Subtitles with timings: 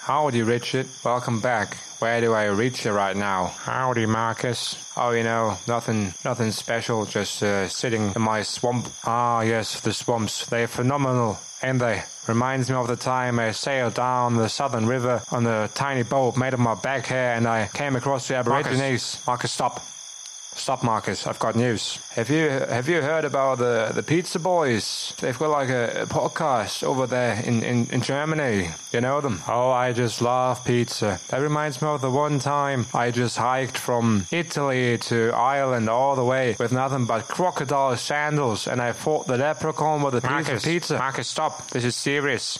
[0.00, 0.86] Howdy, Richard.
[1.04, 1.76] Welcome back.
[1.98, 3.46] Where do I reach you right now?
[3.64, 4.92] Howdy, Marcus.
[4.96, 7.04] Oh, you know, nothing, nothing special.
[7.04, 8.88] Just uh, sitting in my swamp.
[9.04, 10.46] Ah, yes, the swamps.
[10.46, 12.02] They're phenomenal, ain't they?
[12.26, 16.36] Reminds me of the time I sailed down the southern river on a tiny boat
[16.36, 18.78] made of my back hair, and I came across the Aborigines.
[18.78, 19.80] Marcus, Marcus stop.
[20.58, 21.26] Stop, Marcus.
[21.26, 21.98] I've got news.
[22.14, 25.14] Have you have you heard about the the Pizza Boys?
[25.20, 28.70] They've got like a, a podcast over there in, in, in Germany.
[28.92, 29.40] You know them?
[29.48, 31.20] Oh, I just love pizza.
[31.28, 36.16] That reminds me of the one time I just hiked from Italy to Ireland all
[36.16, 40.48] the way with nothing but crocodile sandals, and I fought the leprechaun with a piece
[40.48, 40.98] of pizza.
[40.98, 41.70] Marcus, stop.
[41.70, 42.58] This is serious.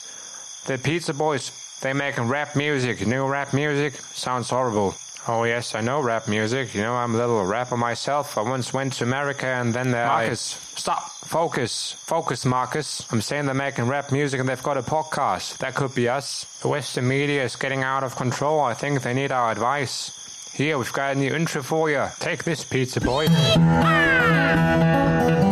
[0.67, 1.51] The Pizza Boys.
[1.81, 3.07] They making rap music.
[3.07, 4.95] New rap music sounds horrible.
[5.27, 6.75] Oh yes, I know rap music.
[6.75, 8.39] You know, I'm a little rapper myself.
[8.39, 11.11] I once went to America and then there Marcus, stop.
[11.11, 11.93] Focus.
[12.07, 13.11] Focus, Marcus.
[13.13, 15.59] I'm saying they're making rap music and they've got a podcast.
[15.59, 16.45] That could be us.
[16.63, 18.61] The Western media is getting out of control.
[18.61, 20.15] I think they need our advice.
[20.55, 22.07] Here, we've got a new intro for you.
[22.21, 23.27] Take this, pizza boy.
[23.29, 25.48] Ah!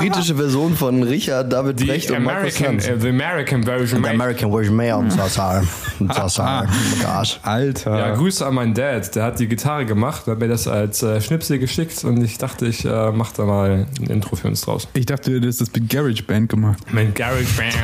[0.00, 2.88] Britische Version von Richard David Die Brecht und Markus American, Lanz.
[2.88, 4.02] äh, the American Version.
[4.04, 5.68] The American Version mehr und so sagen.
[6.02, 7.22] Oh.
[7.42, 7.98] Alter.
[7.98, 9.14] Ja, Grüße an meinen Dad.
[9.14, 12.66] Der hat die Gitarre gemacht, hat mir das als äh, Schnipsel geschickt und ich dachte,
[12.66, 14.88] ich äh, mach da mal ein Intro für uns draus.
[14.94, 16.78] Ich dachte, du hast das mit Garage Band gemacht.
[16.90, 17.74] Mein Garage Band.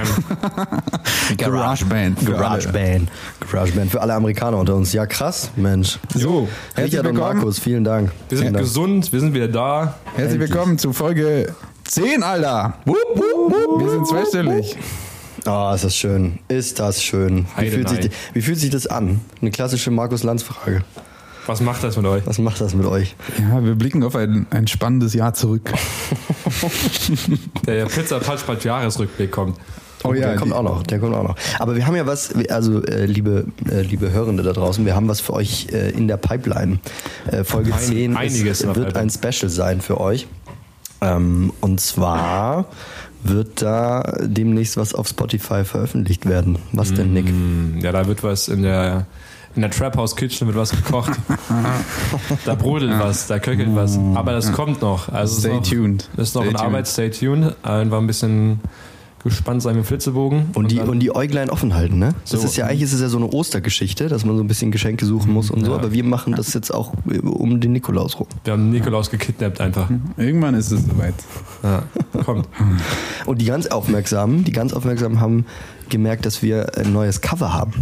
[1.38, 2.24] Garage Band.
[2.24, 2.68] Garage.
[2.70, 3.10] Band.
[3.40, 4.92] Garage Band für alle Amerikaner unter uns.
[4.92, 5.98] Ja, krass, Mensch.
[6.14, 7.16] So, herzlich Richard und.
[7.18, 8.10] Markus, vielen Dank.
[8.28, 8.64] Wir sind Vielen Dank.
[8.64, 9.94] gesund, wir sind wieder da.
[10.14, 11.54] Herzlich willkommen zu Folge
[11.88, 12.74] 10, Alter.
[12.84, 13.80] Wupp, wupp, wupp.
[13.82, 14.76] Wir sind zweistellig.
[15.46, 16.38] Oh, ist das schön.
[16.48, 17.46] Ist das schön.
[17.58, 19.20] Wie fühlt, sich, wie fühlt sich das an?
[19.40, 20.82] Eine klassische Markus-Lanz-Frage.
[21.46, 22.26] Was macht das mit euch?
[22.26, 23.14] Was macht das mit euch?
[23.38, 25.72] Ja, wir blicken auf ein, ein spannendes Jahr zurück.
[27.66, 29.56] Der Pizza Patchpatch Jahresrückblick kommt.
[30.04, 31.36] Oh ja, der kommt auch noch, der kommt auch noch.
[31.58, 35.08] Aber wir haben ja was, also äh, liebe, äh, liebe Hörende da draußen, wir haben
[35.08, 36.78] was für euch äh, in der Pipeline.
[37.30, 38.98] Äh, Folge Ein- 10 einiges in ist, wird Pipeline.
[39.00, 40.26] ein Special sein für euch.
[41.00, 42.66] Ähm, und zwar
[43.22, 46.58] wird da demnächst was auf Spotify veröffentlicht werden.
[46.72, 47.28] Was denn, Nick?
[47.28, 49.06] Hm, Ja, da wird was in der
[49.54, 51.12] in der Trap House Kitchen wird was gekocht.
[52.44, 53.98] da brodelt was, da köchelt was.
[54.14, 55.08] Aber das kommt noch.
[55.08, 56.10] Also Stay ist noch, tuned.
[56.14, 56.66] Das ist noch Stay in tuned.
[56.68, 57.56] Arbeit, stay tuned.
[57.64, 58.60] Einfach ein bisschen
[59.26, 60.46] gespannt sein mit Flitzebogen.
[60.54, 62.14] Und die, dann- und die Äuglein offen halten, ne?
[62.22, 62.46] Das So.
[62.46, 65.04] ist ja eigentlich ist es ja so eine Ostergeschichte, dass man so ein bisschen Geschenke
[65.06, 65.76] suchen muss und so, Ja.
[65.78, 68.26] aber wir machen das jetzt auch äh, um den Nikolaus rum.
[68.44, 69.90] wir haben Nikolaus gekidnappt einfach.
[70.16, 71.14] Irgendwann ist es soweit.
[71.62, 71.82] Ja,
[72.24, 72.48] kommt.
[73.26, 75.46] Und die ganz Aufmerksamen, die ganz Aufmerksamen haben
[75.88, 77.72] gemerkt, dass wir ein neues Cover haben.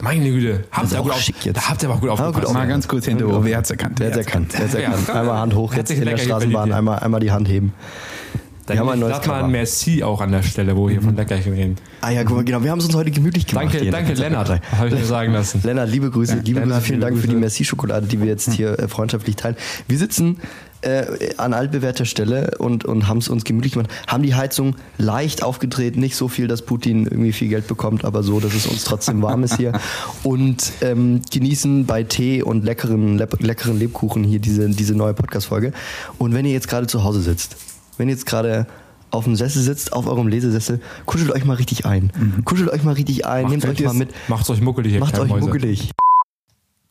[0.00, 1.56] Meine Güte, habt ihr auch gut auf, schick jetzt.
[1.58, 2.54] Da habt ihr aber gut Aber gut aufgepasst.
[2.54, 3.40] Mal ganz kurz hoch.
[3.44, 4.00] Wer hat's erkannt?
[4.00, 4.48] Wer hat's erkannt?
[4.52, 5.10] Wer hat's erkannt?
[5.10, 7.72] Einmal Hand hoch, jetzt in der Straßenbahn, einmal, einmal die Hand heben.
[8.66, 9.44] Dann wir haben ein neues mal Cover.
[9.44, 11.76] ein Merci auch an der Stelle, wo wir hier von Leckerchen reden.
[12.00, 13.66] Ah ja, guck mal, genau, wir haben es uns heute gemütlich gemacht.
[13.66, 14.12] Danke, hier danke.
[14.14, 15.62] Lennart, habe ich mir sagen lassen.
[15.64, 17.34] Lennart, liebe Grüße, liebe Lennart, Grüße, vielen liebe Dank für die.
[17.34, 19.56] Merci-Schokolade, die wir jetzt hier äh, freundschaftlich teilen.
[19.88, 20.38] Wir sitzen
[20.82, 25.42] äh, an altbewährter Stelle und, und haben es uns gemütlich gemacht, haben die Heizung leicht
[25.42, 28.84] aufgedreht, nicht so viel, dass Putin irgendwie viel Geld bekommt, aber so, dass es uns
[28.84, 29.72] trotzdem warm ist hier
[30.22, 35.72] und ähm, genießen bei Tee und leckeren, leckeren Lebkuchen hier diese, diese neue Podcast-Folge.
[36.18, 37.56] Und wenn ihr jetzt gerade zu Hause sitzt,
[38.02, 38.66] wenn ihr jetzt gerade
[39.12, 42.10] auf dem Sessel sitzt, auf eurem Lesesessel, kuschelt euch mal richtig ein.
[42.44, 45.92] Kuschelt euch mal richtig ein, nehmt euch mal mit, Macht's euch muckelig, macht euch muckelig.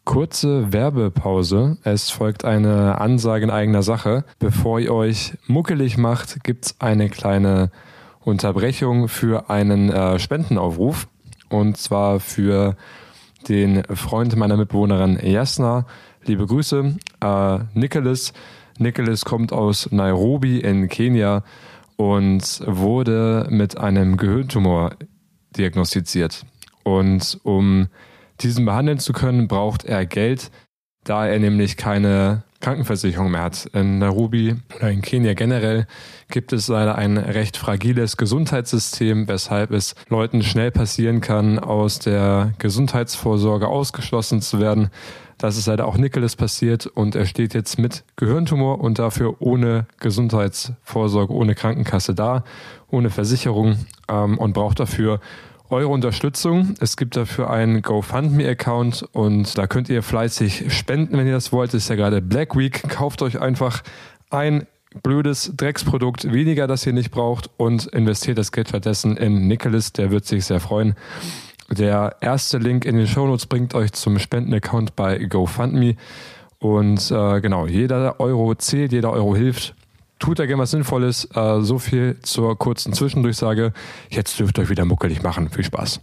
[0.06, 1.78] Kurze Werbepause.
[1.84, 4.24] Es folgt eine Ansage in eigener Sache.
[4.40, 7.72] Bevor ihr euch muckelig macht, gibt's eine kleine
[8.22, 11.10] Unterbrechung für einen äh, Spendenaufruf.
[11.50, 12.78] Und zwar für
[13.50, 15.86] den Freund meiner Mitbewohnerin Jasna.
[16.24, 16.96] Liebe Grüße.
[17.20, 18.32] Äh, Nicholas.
[18.78, 21.44] Nicholas kommt aus Nairobi in Kenia
[21.98, 24.96] und wurde mit einem Gehirntumor
[25.56, 26.46] diagnostiziert.
[26.84, 27.88] Und um
[28.42, 30.52] diesen behandeln zu können, braucht er Geld,
[31.04, 33.66] da er nämlich keine Krankenversicherung mehr hat.
[33.74, 35.88] In Nairobi oder in Kenia generell
[36.30, 42.54] gibt es leider ein recht fragiles Gesundheitssystem, weshalb es Leuten schnell passieren kann, aus der
[42.60, 44.90] Gesundheitsvorsorge ausgeschlossen zu werden.
[45.42, 49.88] Das ist leider auch Nicholas passiert und er steht jetzt mit Gehirntumor und dafür ohne
[50.00, 52.44] Gesundheitsvorsorge, ohne Krankenkasse da,
[52.92, 53.78] ohne Versicherung
[54.08, 55.20] ähm, und braucht dafür
[55.72, 56.76] eure Unterstützung.
[56.80, 61.74] Es gibt dafür einen GoFundMe-Account und da könnt ihr fleißig spenden, wenn ihr das wollt.
[61.74, 62.88] Ist ja gerade Black Week.
[62.88, 63.82] Kauft euch einfach
[64.30, 64.68] ein
[65.02, 70.12] blödes Drecksprodukt weniger, das ihr nicht braucht und investiert das Geld stattdessen in Nicholas, der
[70.12, 70.96] wird sich sehr freuen.
[71.72, 75.96] Der erste Link in den Shownotes bringt euch zum Spendenaccount bei GoFundMe.
[76.60, 79.74] Und äh, genau, jeder Euro zählt, jeder Euro hilft.
[80.20, 81.28] Tut da gerne was Sinnvolles.
[81.34, 83.74] Äh, so viel zur kurzen Zwischendurchsage.
[84.10, 85.50] Jetzt dürft ihr euch wieder muckelig machen.
[85.50, 86.02] Viel Spaß.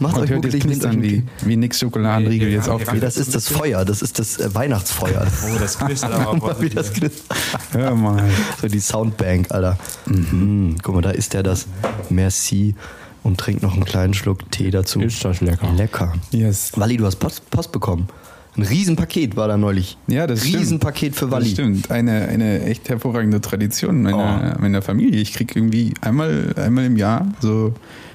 [0.00, 2.92] Macht Und euch hört euch knistern einen wie, wie nix Schokoladenriegel Nee, jetzt nee, auf.
[2.92, 5.26] Nee, das ist das Feuer, das ist das äh, Weihnachtsfeuer.
[5.46, 7.36] Oh, das knistert aber Wie das knistert.
[7.72, 8.22] Hör mal.
[8.60, 9.78] So die Soundbank, Alter.
[10.06, 10.76] Mhm.
[10.82, 11.66] Guck mal, da ist der das.
[12.08, 12.74] Merci.
[13.22, 15.00] Und trinkt noch einen kleinen Schluck Tee dazu.
[15.00, 15.70] Ist das lecker.
[15.76, 16.14] Lecker.
[16.30, 16.72] Yes.
[16.76, 18.08] Walli, du hast Post, Post bekommen.
[18.56, 19.96] Ein Riesenpaket war da neulich.
[20.08, 20.56] Ja, das stimmt.
[20.60, 21.50] Riesenpaket für Das Walli.
[21.50, 21.90] stimmt.
[21.90, 25.20] Eine, eine echt hervorragende Tradition meiner, meiner Familie.
[25.20, 27.74] Ich krieg irgendwie einmal, einmal im Jahr, so,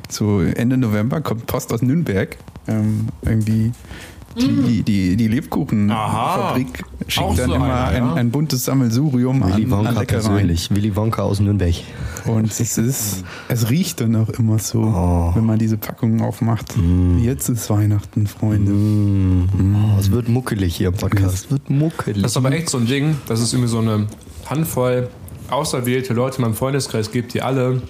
[0.10, 2.36] so Ende November, kommt Post aus Nürnberg.
[2.68, 3.72] Ähm, irgendwie
[4.38, 8.12] die, die, die Lebkuchenfabrik schickt Auch dann so immer einer, ja.
[8.14, 10.06] ein, ein buntes Sammelsurium Willy an, an Wonka Leckereien.
[10.24, 10.70] persönlich.
[10.72, 11.74] Willy Wonka aus Nürnberg.
[12.26, 15.32] Und es ist, es riecht dann auch immer so, Oh.
[15.36, 16.74] wenn man diese Packungen aufmacht.
[17.22, 18.72] Jetzt ist Weihnachten, Freunde.
[18.74, 21.34] Oh, es wird muckelig hier im Podcast.
[21.46, 22.22] Es wird muckelig.
[22.24, 24.08] Das ist aber echt so ein Ding, dass es irgendwie so eine
[24.48, 25.10] Handvoll
[25.50, 27.82] auserwählte Leute in meinem Freundeskreis gibt, die alle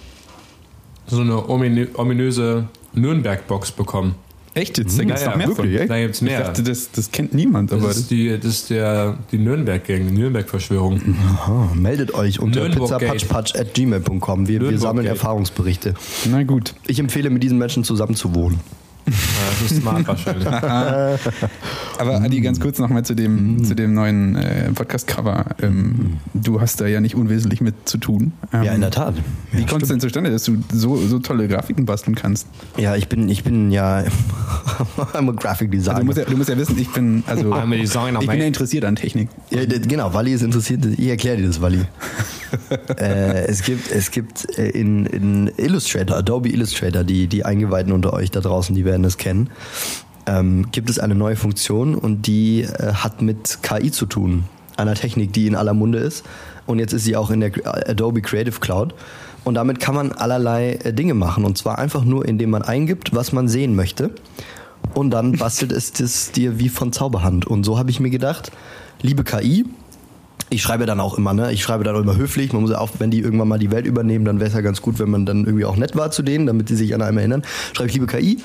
[1.07, 4.15] so eine ominö- ominöse Nürnberg-Box bekommen.
[4.55, 4.97] Echt jetzt?
[4.97, 5.87] Da gibt's Ja, noch ja, mehr wirklich, von.
[5.89, 6.39] Da gibt's Ich mehr.
[6.39, 10.13] dachte, das, das kennt niemand, aber Das ist die, das ist der, die Nürnberg-Gang, die
[10.13, 11.01] Nürnberg-Verschwörung.
[11.33, 14.47] Aha, meldet euch unter pizzapatschpatsch.gmail.com.
[14.47, 15.05] Wir, wir sammeln.
[15.07, 15.93] Erfahrungsberichte.
[16.31, 16.73] na gut.
[16.87, 18.15] Ich empfehle, mit diesen Menschen zusammen
[19.65, 20.47] ist smart wahrscheinlich.
[20.47, 25.45] Aber Adi, ganz kurz nochmal zu dem, zu dem neuen äh, Podcast-Cover.
[25.61, 28.33] Ähm, Du hast da ja nicht unwesentlich mit zu tun.
[28.53, 29.15] Ähm, Ja, in der Tat.
[29.51, 32.47] Wie Ja, kommt es denn zustande, dass du so, so tolle Grafiken basteln kannst?
[32.77, 34.03] Ja, ich bin, ich bin ja
[35.13, 35.99] I'm a Graphic Also Designer.
[35.99, 38.39] du, musst ja, du musst ja wissen, ich bin, also, I'm a designer, ich bin
[38.39, 39.29] ja interessiert an Technik.
[39.49, 40.85] ja, genau, Wally ist interessiert.
[40.97, 41.81] Ich erkläre dir das, Wally.
[42.99, 48.13] äh, es gibt, es gibt äh, in, in Illustrator, Adobe Illustrator, die, die Eingeweihten unter
[48.13, 49.49] euch da draußen, die werden es kennen,
[50.25, 54.45] ähm, gibt es eine neue Funktion und die äh, hat mit KI zu tun.
[54.77, 56.25] Einer Technik, die in aller Munde ist.
[56.65, 57.51] Und jetzt ist sie auch in der
[57.87, 58.93] Adobe Creative Cloud.
[59.43, 61.45] Und damit kann man allerlei äh, Dinge machen.
[61.45, 64.11] Und zwar einfach nur, indem man eingibt, was man sehen möchte.
[64.93, 67.45] Und dann bastelt es das dir wie von Zauberhand.
[67.45, 68.51] Und so habe ich mir gedacht,
[69.01, 69.65] liebe KI,
[70.49, 71.51] ich schreibe dann auch immer, ne?
[71.51, 72.53] Ich schreibe dann auch immer höflich.
[72.53, 74.61] Man muss ja auch, wenn die irgendwann mal die Welt übernehmen, dann wäre es ja
[74.61, 77.01] ganz gut, wenn man dann irgendwie auch nett war zu denen, damit die sich an
[77.01, 77.43] einem erinnern.
[77.73, 78.37] Schreibe ich, liebe KI,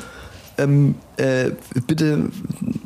[0.61, 1.51] ähm, äh,
[1.87, 2.31] bitte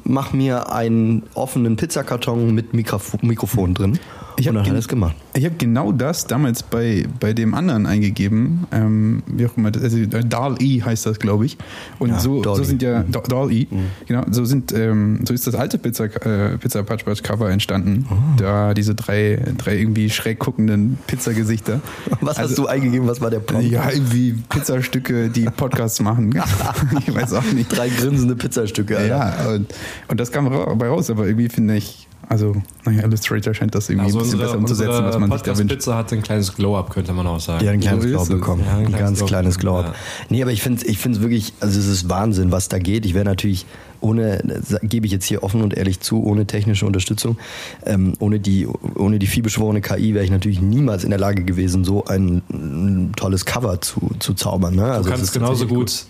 [0.05, 3.99] mach mir einen offenen Pizzakarton mit Mikrofo Mikrofon drin.
[4.36, 5.14] Ich Und dann hat es gemacht.
[5.34, 9.82] Ich habe genau das damals bei, bei dem anderen eingegeben, ähm, wie auch immer, das-
[9.84, 11.56] also DAL-E heißt das, glaube ich.
[11.98, 13.66] Und Ja, so, so sind ja, Da- DAL-E,
[14.06, 18.06] genau, so sind, ähm, so ist das alte Pizza, äh, Pizza Patch Patch Cover entstanden.
[18.36, 21.81] Da diese drei, drei irgendwie schräg guckenden Pizzagesichter.
[22.20, 23.06] Was Also, hast du eingegeben?
[23.06, 23.70] Was war der Prompt?
[23.70, 26.34] Ja, irgendwie Pizzastücke, die Podcasts machen.
[27.06, 27.69] ich weiß auch nicht.
[27.76, 29.08] Drei grinsende Pizzastücke, Alter.
[29.08, 29.72] Ja, und,
[30.08, 32.55] und das kam dabei raus, aber irgendwie finde ich, also,
[32.85, 35.59] naja, Illustrator scheint das irgendwie Also ein bisschen unsere, besser umzusetzen, was man sich da
[35.59, 35.87] wünscht.
[35.87, 37.67] Hat ein kleines Glow-Up, könnte man auch sagen.
[37.67, 38.29] Hat ein kleines So ist Glow es.
[38.29, 38.62] bekommen.
[38.67, 39.26] Ja, ein ein ganz Glow.
[39.26, 39.81] kleines Glow.
[39.82, 39.94] Ja.
[40.29, 43.06] Nee, aber ich finde ich find's wirklich, also es ist Wahnsinn, was da geht.
[43.06, 43.67] Ich wäre natürlich
[44.00, 44.43] ohne,
[44.82, 47.38] gebe ich jetzt hier offen und ehrlich zu, ohne technische Unterstützung,
[47.87, 51.85] ähm, ohne die, ohne die vielbeschworene KI wäre ich natürlich niemals in der Lage gewesen,
[51.85, 54.75] so ein, ein tolles Cover zu, zu zaubern.
[54.75, 54.85] Ne?
[54.85, 56.05] Also Du kannst genauso tatsächlich gut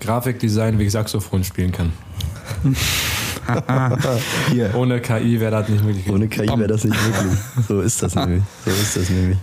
[0.00, 1.92] Grafikdesign wie ich Saxophon spielen kann.
[4.74, 6.08] Ohne KI wäre das nicht möglich.
[6.10, 7.38] Ohne KI wäre das nicht möglich.
[7.66, 8.42] So ist das nämlich.
[8.64, 9.38] So ist das nämlich.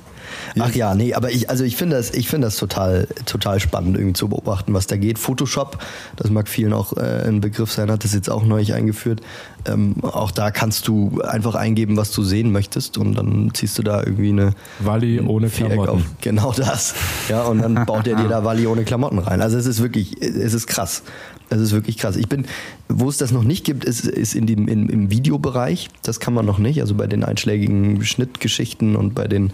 [0.60, 3.98] Ach ja, nee, aber ich, also ich finde das, ich finde das total, total spannend,
[3.98, 5.20] irgendwie zu beobachten, was da geht.
[5.20, 5.78] Photoshop,
[6.16, 9.22] das mag vielen auch äh, ein Begriff sein, hat das jetzt auch neulich eingeführt.
[9.68, 13.84] Ähm, auch da kannst du einfach eingeben, was du sehen möchtest und dann ziehst du
[13.84, 15.98] da irgendwie eine Walli ohne Viereck Klamotten.
[15.98, 16.02] auf.
[16.22, 16.94] Genau das.
[17.30, 19.42] Ja, und dann baut er dir da Walli ohne Klamotten rein.
[19.42, 21.04] Also es ist wirklich, es ist krass.
[21.50, 22.16] Es ist wirklich krass.
[22.16, 22.46] Ich bin,
[22.90, 25.90] wo es das noch nicht gibt, ist, ist in dem, in, im Videobereich.
[26.02, 26.82] Das kann man noch nicht.
[26.82, 29.52] Also bei den einschlägigen Schnittgeschichten und bei den,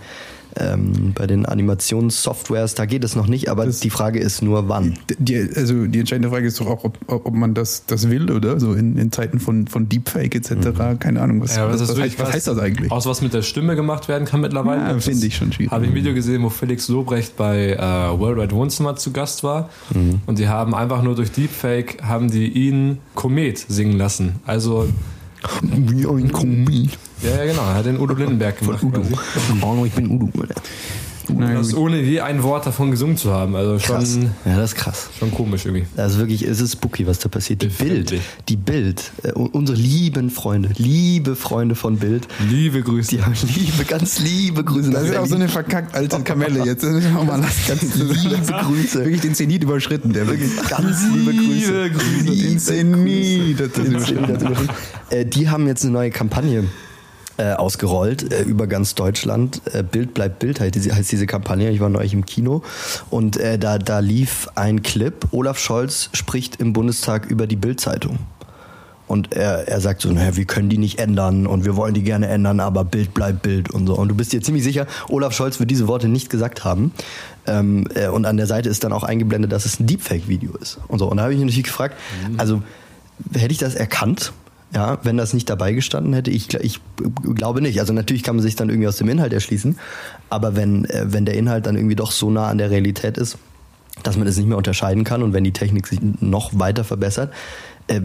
[0.56, 3.50] ähm, bei den Animationssoftwares, da geht es noch nicht.
[3.50, 4.98] Aber die Frage ist nur, wann.
[5.18, 8.60] Die, also die entscheidende Frage ist doch auch, ob, ob man das, das will, oder?
[8.60, 11.00] So in, in Zeiten von, von Deepfake etc.
[11.00, 12.92] Keine Ahnung, was, Ja, was, das ist was, heißt, was heißt das eigentlich?
[12.92, 14.82] Aus was mit der Stimme gemacht werden kann mittlerweile.
[14.82, 15.72] Ja, Das finde ich schon schwierig.
[15.72, 19.70] Habe ich ein Video gesehen, wo Felix Lobrecht bei äh, Worldwide Wohnzimmer zu Gast war.
[19.94, 20.22] Mhm.
[20.26, 24.36] Und die haben einfach nur durch Deepfake, haben die ihn Komet singen lassen.
[24.46, 24.88] Also,
[25.62, 26.98] Wie ein Komet.
[27.22, 28.80] ja, ja genau, hat den Udo Lindenberg gemacht.
[28.82, 29.14] quasi.
[29.62, 30.30] Oh, ich bin Udo.
[31.36, 31.80] Na Das gut.
[31.80, 33.56] ohne je ein Wort davon gesungen zu haben.
[33.56, 34.14] Also Krass.
[34.14, 35.10] schon, Ja, das ist krass.
[35.18, 35.86] schon komisch irgendwie.
[35.96, 37.62] Das ist wirklich, es ist spooky, was da passiert.
[37.62, 38.14] Die Bild,
[38.50, 43.10] die Bild, äh, unsere lieben Freunde, liebe Freunde von Bild, Liebe Grüße.
[43.16, 44.92] die haben liebe, ganz liebe Grüße.
[44.92, 46.66] Das ist auch so eine verkackt alte Kamelle.
[46.66, 47.62] Jetzt mal lassen.
[47.68, 49.00] Ganz liebe Grüße.
[49.00, 50.14] Wirklich den Zenit überschritten.
[50.14, 51.84] Der wirklich Ganz liebe Grüße.
[51.84, 52.24] Liebe Grüße.
[52.48, 53.60] den Zenit.
[53.60, 54.00] Ist Den.
[54.00, 54.58] Zenit.
[55.10, 56.66] Äh, die haben jetzt eine neue Kampagne
[57.42, 59.62] äh, ausgerollt äh, über ganz Deutschland.
[59.74, 61.72] Äh, Bild bleibt Bild heißt diese, heißt diese Kampagne.
[61.72, 62.62] Ich war neulich im Kino
[63.10, 65.28] und äh, da, da lief ein Clip.
[65.32, 68.20] Olaf Scholz spricht im Bundestag über die Bild-Zeitung.
[69.08, 72.04] Und er, er sagt so, naja, wir können die nicht ändern und wir wollen die
[72.04, 73.96] gerne ändern, aber Bild bleibt Bild und so.
[73.96, 76.94] Und du bist dir ziemlich sicher, Olaf Scholz wird diese Worte nicht gesagt haben.
[77.48, 80.80] Ähm, äh, und an der Seite ist dann auch eingeblendet, dass es ein Deepfake-Video ist.
[80.88, 81.10] Und so.
[81.10, 81.96] Und da habe ich mich natürlich gefragt,
[82.38, 82.62] also
[83.34, 84.32] hätte ich das erkannt?
[84.74, 86.80] Ja, wenn das nicht dabei gestanden hätte, ich, ich
[87.24, 87.80] glaube nicht.
[87.82, 89.78] Also natürlich kann man sich dann irgendwie aus dem Inhalt erschließen,
[90.30, 93.38] aber wenn, äh, wenn der Inhalt dann irgendwie doch so nah an der Realität ist,
[94.04, 97.34] dass man es nicht mehr unterscheiden kann und wenn die Technik sich noch weiter verbessert,
[97.88, 98.02] äh,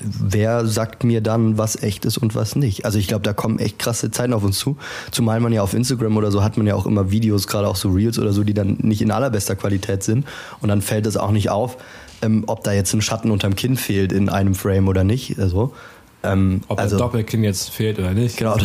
[0.00, 2.84] wer sagt mir dann, was echt ist und was nicht?
[2.84, 4.76] Also ich glaube, da kommen echt krasse Zeiten auf uns zu.
[5.10, 7.76] Zumal man ja auf Instagram oder so hat man ja auch immer Videos, gerade auch
[7.76, 10.26] so Reels oder so, die dann nicht in allerbester Qualität sind.
[10.60, 11.78] Und dann fällt es auch nicht auf,
[12.22, 15.38] ähm, ob da jetzt ein Schatten unterm Kinn fehlt in einem Frame oder nicht.
[15.38, 15.74] Also,
[16.22, 18.36] ähm, Ob also der Doppelkinn jetzt fehlt oder nicht.
[18.38, 18.64] Genau, da-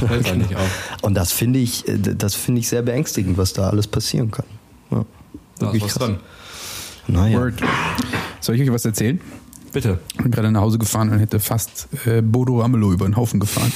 [0.00, 0.34] genau, genau.
[0.36, 0.88] nicht auf.
[1.02, 4.46] Und das finde ich, äh, das finde ich sehr beängstigend, was da alles passieren kann.
[4.90, 6.02] Ja, Da ist wirklich was krass.
[6.08, 6.20] dran.
[7.08, 7.38] Naja.
[7.38, 7.54] Word.
[8.40, 9.20] Soll ich euch was erzählen?
[9.72, 9.98] Bitte.
[10.12, 13.40] Ich bin gerade nach Hause gefahren und hätte fast äh, Bodo Ramelow über den Haufen
[13.40, 13.72] gefahren.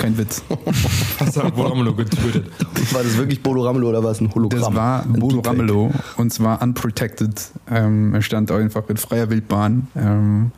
[0.00, 0.42] Kein Witz.
[1.18, 2.50] Was hat wohl Ramelow getötet?
[2.92, 4.60] War das wirklich Bodo Ramelow oder war es ein Hologramm?
[4.62, 5.58] Das war Ein Bodo Deepfake?
[5.58, 7.50] Ramelow und zwar unprotected.
[7.70, 10.52] Ähm, er stand einfach in freier Wildbahn ähm,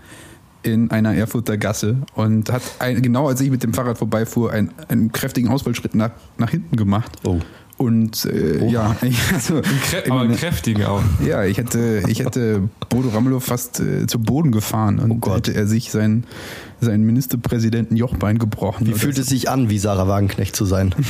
[0.62, 4.70] in einer Erfurter Gasse und hat ein, genau als ich mit dem Fahrrad vorbeifuhr einen,
[4.88, 7.18] einen kräftigen Ausfallschritt nach, nach hinten gemacht.
[7.24, 7.40] Oh.
[7.82, 8.94] Und äh, ja,
[9.34, 11.02] also, Krä ich aber meine, kräftigen auch.
[11.26, 15.48] ja, ich hätte, ich hätte Bodo Ramelow fast äh, zu Boden gefahren und Oh Gott.
[15.48, 16.24] hätte er sich sein,
[16.80, 18.86] seinen Ministerpräsidenten Jochbein gebrochen.
[18.86, 19.22] Wie fühlt so.
[19.22, 20.94] es sich an, wie Sarah Wagenknecht zu sein?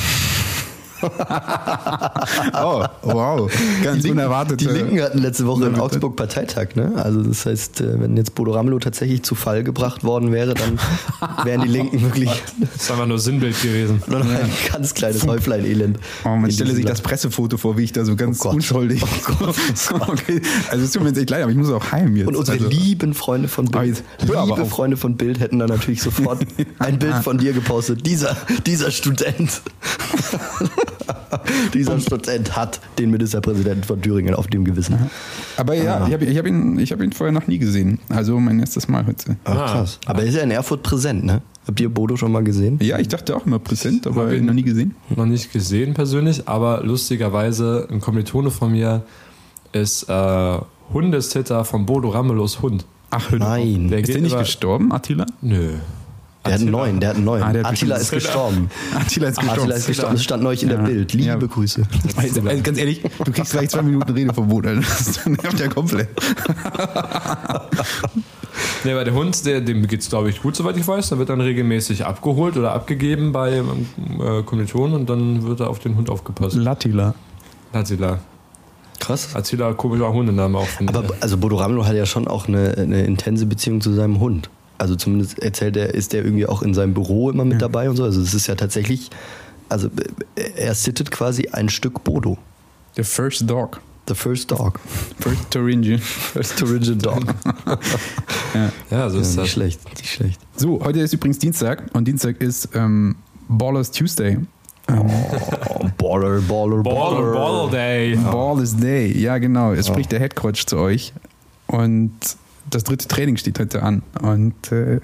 [2.53, 3.51] Oh, wow,
[3.83, 4.61] ganz Die Linken, unerwartet.
[4.61, 5.79] die Linken hatten letzte Woche in.
[5.79, 6.93] Augsburg Parteitag, ne?
[6.95, 10.79] Also das heißt, äh, wenn jetzt Bodo Ramelow tatsächlich zu Fall gebracht worden wäre, dann
[11.43, 12.29] wären die Linken wirklich
[12.59, 14.01] Das ist einfach nur Sinnbild gewesen.
[14.07, 15.99] nur noch ein ganz kleines Häuflein-Elend.
[16.25, 17.01] Oh, man stelle sich das.
[17.01, 18.53] Pressefoto vor, wie ich da so ganz Oh Gott.
[18.55, 19.03] unschuldig.
[19.89, 20.41] okay.
[20.69, 22.27] Also es tut mir jetzt echt leid, aber ich muss auch heim jetzt.
[22.27, 24.65] Und unsere also, lieben Freunde von Bild, liebe.
[24.65, 26.39] Freunde von Bild hätten dann natürlich sofort
[26.79, 28.05] ein Bild von dir gepostet.
[28.05, 29.61] Dieser, dieser Student,
[31.73, 34.97] dieser Student hat den Ministerpräsidenten von Thüringen auf dem Gewissen.
[35.57, 37.99] aber ja, ich habe ich hab ihn, ich hab ihn vorher noch nie gesehen.
[38.09, 39.37] Also mein erstes Mal heute.
[39.45, 39.71] Ach, Ah.
[39.71, 39.99] krass.
[40.05, 41.41] Aber er ist ja in Erfurt präsent, ne?
[41.65, 42.77] Habt ihr Bodo schon mal gesehen?
[42.81, 44.95] Ja, ich dachte auch immer präsent, aber Aber ihn noch nie gesehen.
[45.15, 49.03] Noch nicht gesehen persönlich, aber lustigerweise ein Kommilitone von mir
[49.71, 50.57] ist äh,
[50.93, 52.85] Hundesitter von Bodo Ramelows Hund.
[53.11, 53.31] Ach.
[53.31, 53.87] Nein.
[53.89, 55.25] Der Ist der nicht über- gestorben, Attila?
[55.41, 55.69] Nö.
[56.45, 56.85] Der hat einen Attila.
[56.85, 57.43] neuen, der hat einen neuen.
[57.43, 58.69] Ah, hat Attila ist gestorben.
[58.99, 59.59] Attila ist gestorben.
[59.61, 60.15] Attila ist gestorben.
[60.15, 60.83] Das stand neulich in der Ja.
[60.83, 61.13] Bild.
[61.13, 61.35] Liebe Ja.
[61.37, 61.83] Grüße.
[62.17, 64.65] Also, also ganz ehrlich, du kriegst gleich zwei Minuten Redeverbot.
[64.65, 66.09] Das nervt ja komplett.
[68.83, 71.09] Nee, aber der Hund, der, dem geht's glaube ich gut, soweit ich weiß.
[71.09, 75.79] Der wird dann regelmäßig abgeholt oder abgegeben bei äh, Kommilitonen und dann wird da auf
[75.79, 76.55] den Hund aufgepasst.
[76.55, 77.15] Latila.
[77.71, 78.19] Azila.
[78.99, 79.35] Krass.
[79.35, 83.45] Azila, komischer Hundename auch, Aber also Bodo Ramelow hat ja schon auch eine, eine intense
[83.45, 84.49] Beziehung zu seinem Hund.
[84.83, 87.95] Also zumindest erzählt er, ist der irgendwie auch in seinem Büro immer mit dabei und
[87.95, 88.03] so.
[88.03, 89.09] Also es ist ja tatsächlich,
[89.69, 89.87] also
[90.35, 92.37] äh, er sittet quasi ein Stück Bodo.
[92.97, 93.79] The first dog.
[94.09, 94.81] The first dog.
[95.21, 95.99] First Thuringian.
[95.99, 97.23] First Origin Dog.
[98.91, 99.49] Ja, so ist nicht das.
[99.49, 100.41] schlecht, nicht schlecht.
[100.57, 103.15] So, heute ist übrigens Dienstag und Dienstag ist ähm,
[103.47, 104.33] Ballers Tuesday.
[104.33, 105.09] Ähm,
[105.69, 108.17] Oh, Baller, Baller, Baller, Baller Day.
[108.17, 109.71] Ballers Day, ja genau.
[109.71, 111.13] Es spricht der Headcoach zu euch
[111.67, 112.11] und
[112.69, 114.99] das dritte Training steht heute an und äh,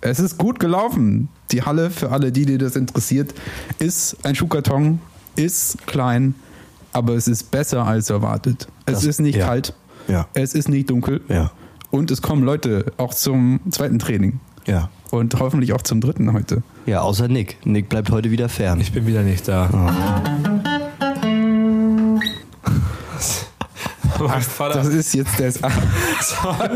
[0.00, 1.28] es ist gut gelaufen.
[1.50, 3.34] Die Halle, für alle, die, die das interessiert,
[3.78, 5.00] ist ein Schuhkarton,
[5.36, 6.34] ist klein,
[6.92, 8.68] aber es ist besser als erwartet.
[8.86, 9.46] Es Das- ist nicht ja.
[9.46, 9.74] kalt,
[10.08, 11.50] Ja, es ist nicht dunkel ja,
[11.90, 14.90] und es kommen Leute auch zum zweiten Training ja.
[15.10, 16.62] und hoffentlich auch zum dritten heute.
[16.86, 17.56] Ja, außer Nick.
[17.64, 18.78] Nick bleibt heute wieder fern.
[18.80, 20.20] Ich bin wieder nicht da.
[24.20, 24.74] Mein Vater.
[24.78, 25.52] Das ist jetzt der.
[26.18, 26.68] Das war,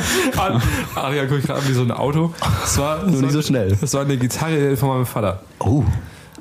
[0.97, 2.33] ach ja, guck ich gerade an wie so ein Auto.
[2.63, 3.77] Das war, das Nur nicht war- so schnell.
[3.81, 5.43] Das war eine Gitarre von meinem Vater.
[5.61, 5.83] Oh,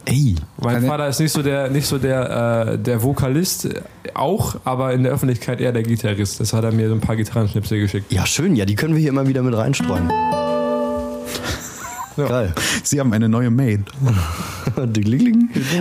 [0.05, 0.35] ey.
[0.61, 3.69] Mein Vater ist nicht so der, nicht so der, äh, der Vokalist,
[4.13, 6.39] auch, aber in der Öffentlichkeit eher der Gitarrist.
[6.39, 8.11] Das hat er mir so ein paar Gitarrenschnipsel geschickt.
[8.11, 8.55] Ja, schön.
[8.55, 10.11] Ja, die können wir hier immer wieder mit reinstreuen.
[12.17, 12.27] Ja.
[12.27, 12.53] Geil.
[12.83, 13.81] Sie haben eine neue Maid.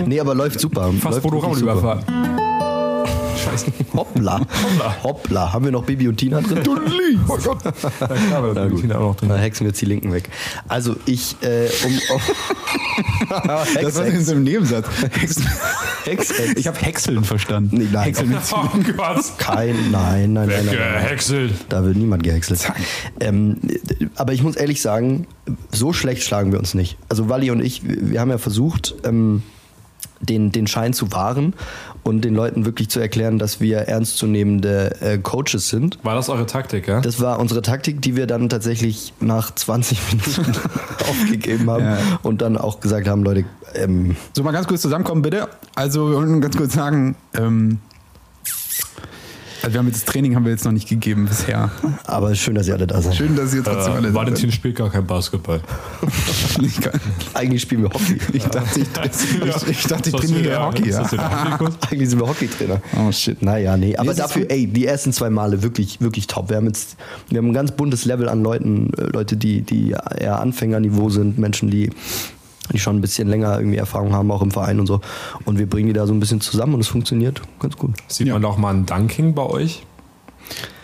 [0.05, 0.91] Nee, aber läuft super.
[1.01, 2.46] Fast läuft
[3.49, 3.71] Scheiße.
[3.93, 4.39] Hoppla.
[4.39, 5.03] Hoppla.
[5.03, 5.53] Hoppla.
[5.53, 6.63] Haben wir noch Baby und Tina drin?
[6.63, 7.17] Tulli.
[7.27, 7.59] Oh Gott.
[7.63, 7.71] Na
[8.07, 9.29] klar, aber da Tina auch noch drin.
[9.29, 10.29] Da hexen wir jetzt die Linken weg.
[10.67, 11.91] Also ich, äh, um...
[12.15, 12.21] um
[13.47, 14.87] Das Hex, war in so einem Nebensatz.
[15.11, 15.41] Hex,
[16.03, 16.59] Hex, Hex.
[16.59, 17.77] ich habe Häckseln verstanden.
[17.77, 18.03] Nee, nein.
[18.05, 19.23] Häckseln mit Oh Gott.
[19.37, 20.65] Kein, nein, nein, nein, nein.
[20.65, 21.03] nein.
[21.03, 21.53] Gehäckselt.
[21.69, 22.71] Da wird niemand gehäckselt.
[23.19, 23.57] Ähm,
[24.15, 25.27] aber ich muss ehrlich sagen,
[25.71, 26.97] so schlecht schlagen wir uns nicht.
[27.09, 29.43] Also Wally und ich, wir haben ja versucht, ähm,
[30.19, 31.53] den, den Schein zu wahren
[32.07, 35.99] und den Leuten wirklich zu erklären, dass wir ernstzunehmende äh, Coaches sind.
[36.03, 37.01] War das eure Taktik, ja?
[37.01, 40.51] Das war unsere Taktik, die wir dann tatsächlich nach 20 Minuten
[41.09, 41.97] aufgegeben haben Ja.
[42.23, 43.45] und dann auch gesagt haben, Leute,
[43.75, 45.47] ähm, So, mal ganz kurz zusammenkommen, bitte.
[45.75, 47.79] Also, wir wollen ganz kurz sagen, ähm,
[49.67, 51.69] also wir haben jetzt das Training haben wir jetzt noch nicht gegeben bisher.
[52.05, 53.15] aber schön, dass ihr alle da seid.
[53.15, 55.59] Schön, dass ihr trotzdem alle Äh, da Valentin spielt gar kein Basketball.
[56.55, 56.91] seid.
[57.33, 58.17] Eigentlich spielen wir Hockey.
[58.33, 60.89] ich dachte, ich, ich, ich, dachte, ich trainiere für- Hockey.
[60.89, 61.01] Ja.
[61.91, 62.81] Eigentlich sind wir Hockeytrainer.
[62.97, 63.41] Oh shit.
[63.41, 66.49] Naja, nee, aber ist dafür, ey, die ersten zwei Male wirklich, wirklich top.
[66.49, 66.95] Wir haben jetzt,
[67.29, 71.37] wir haben ein ganz buntes Level an Leuten, äh, Leute, die, die eher Anfängerniveau sind,
[71.37, 71.89] Menschen, die,
[72.73, 75.01] die schon ein bisschen länger irgendwie Erfahrung haben, auch im Verein und so.
[75.45, 77.91] Und wir bringen die da so ein bisschen zusammen und es funktioniert ganz gut.
[78.07, 78.33] Sieht Ja.
[78.33, 79.85] man auch mal einen Dunking bei euch?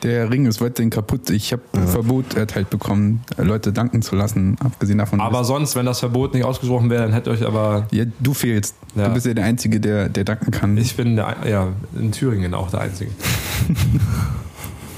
[0.02, 1.30] Der Ring ist weiterhin kaputt.
[1.30, 4.58] Ich habe ein Verbot erteilt bekommen, Leute danken zu lassen.
[4.60, 5.22] Abgesehen davon.
[5.22, 7.88] Aber sonst, wenn das Verbot nicht ausgesprochen wäre, dann hättet ihr euch aber.
[7.92, 8.76] ja, du fehlst.
[8.96, 9.08] Ja.
[9.08, 10.76] Du bist ja der Einzige, der, der danken kann.
[10.78, 13.12] Ich bin der, ja, in Thüringen auch der Einzige.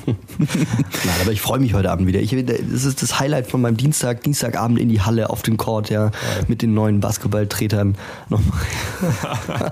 [0.37, 2.19] Nein, aber ich freue mich heute Abend wieder.
[2.19, 5.89] Ich, das ist das Highlight von meinem Dienstag, Dienstagabend in die Halle auf den Court,
[5.89, 6.11] ja,
[6.47, 7.95] mit den neuen Basketballtretern
[8.29, 8.59] nochmal.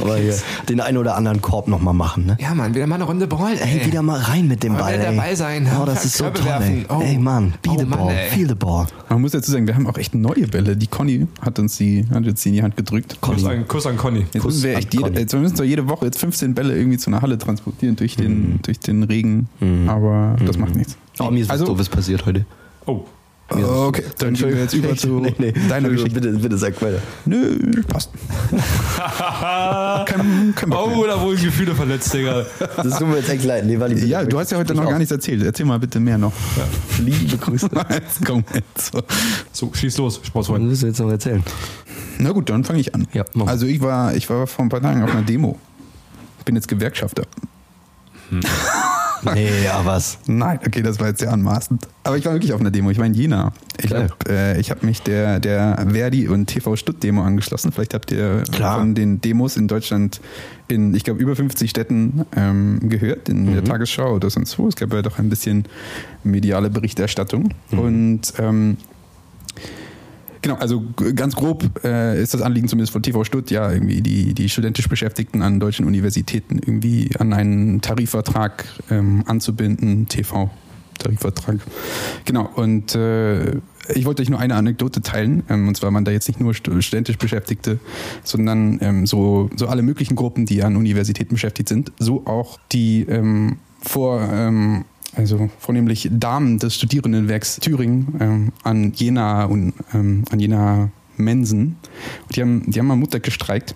[0.00, 0.34] aber hier
[0.68, 2.36] den einen oder anderen Korb nochmal machen, ne?
[2.40, 4.94] Ja, Mann, wieder mal eine Runde Ball, Ey, wieder mal rein mit dem Mal Ball.
[4.94, 5.16] wieder ey.
[5.16, 5.68] dabei sein.
[5.80, 6.86] Oh, das ist so Körbe toll, ey.
[6.88, 7.00] Oh.
[7.02, 8.30] Ey, Mann, be Oh, the Mann, ball, ey.
[8.30, 8.86] feel the ball.
[9.08, 10.76] Man muss dazu sagen, wir haben auch echt neue Bälle.
[10.76, 13.18] Die Conny hat uns die, hat uns die in die Hand gedrückt.
[13.20, 14.20] Kuss an, Kuss an Conny.
[14.32, 15.18] Jetzt Kuss müssen wir echt jede, Conny.
[15.18, 18.14] jetzt, wir müssen doch jede Woche jetzt 15 Bälle irgendwie zu einer Halle transportieren durch
[18.18, 18.22] Mhm.
[18.22, 19.33] den, durch den Regen.
[19.88, 20.96] Aber das macht nichts.
[21.18, 22.44] Oh, mir ist was Also- Doofes passiert heute.
[22.86, 23.04] Oh.
[23.50, 25.52] Okay, dann gehen wir jetzt über zu nee, nee.
[25.68, 26.18] deiner Geschichte.
[26.18, 26.98] Bitte, bitte sag weiter.
[27.26, 28.10] Nö, passt.
[30.06, 31.08] kein, kein Oh, mehr.
[31.08, 32.46] da wurden Gefühle verletzt, Digga.
[32.76, 33.66] Das tut mir jetzt echt leid.
[33.66, 35.42] Nee, ich Ja, du hast ja heute noch gar nichts erzählt.
[35.42, 36.32] Erzähl mal bitte mehr noch.
[36.98, 37.68] Liebe Grüße.
[37.90, 38.92] Jetzt komm jetzt.
[39.52, 39.70] So.
[39.74, 40.66] Schieß los, Was Sportsfreund.
[40.68, 41.42] willst du jetzt noch erzählen?
[42.18, 43.06] Na gut, dann fange ich an.
[43.12, 45.58] Ja, mach also ich war, ich war vor ein paar Tagen auf einer Demo.
[46.46, 47.24] Bin jetzt Gewerkschafter.
[49.34, 50.18] Nee, ja, was?
[50.26, 51.86] Nein, okay, das war jetzt sehr anmaßend.
[52.02, 52.90] Aber ich war wirklich auf einer Demo.
[52.90, 53.52] Ich war in Jena.
[53.82, 57.72] Ich habe äh, ich hab mich der, der Verdi und TV Stutt Demo angeschlossen.
[57.72, 58.78] Vielleicht habt ihr Klar.
[58.78, 60.20] von den Demos in Deutschland
[60.68, 63.52] in, ich glaube, über 50 Städten ähm, gehört, in Mhm.
[63.54, 64.68] der Tagesschau oder sonst wo.
[64.68, 65.64] Es gab ja doch ein bisschen
[66.22, 67.50] mediale Berichterstattung.
[67.70, 67.78] Mhm.
[67.78, 68.76] Und ähm,
[70.44, 74.34] Genau, also ganz grob äh, ist das Anliegen zumindest von TV Stutt ja irgendwie die,
[74.34, 81.60] die studentisch Beschäftigten an deutschen Universitäten irgendwie an einen Tarifvertrag ähm, anzubinden, TV-Tarifvertrag.
[82.26, 83.52] Genau, und äh,
[83.94, 86.52] ich wollte euch nur eine Anekdote teilen, ähm, und zwar waren da jetzt nicht nur
[86.52, 87.78] stu- studentisch Beschäftigte,
[88.22, 93.06] sondern ähm, so, so alle möglichen Gruppen, die an Universitäten beschäftigt sind, so auch die
[93.08, 94.84] ähm, vor ähm,
[95.16, 101.76] also vornehmlich Damen des Studierendenwerks Thüringen ähm, an Jena und ähm, an Jena Mensen.
[102.22, 103.74] Und die haben, die haben am Montag gestreikt.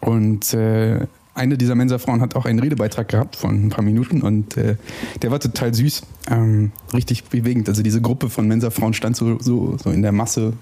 [0.00, 1.06] Und äh,
[1.36, 4.76] eine dieser Mensa-Frauen hat auch einen Redebeitrag gehabt von ein paar Minuten und äh,
[5.20, 7.68] der war total süß, ähm, richtig bewegend.
[7.68, 10.54] Also diese Gruppe von Mensa-Frauen stand so, so, so in der Masse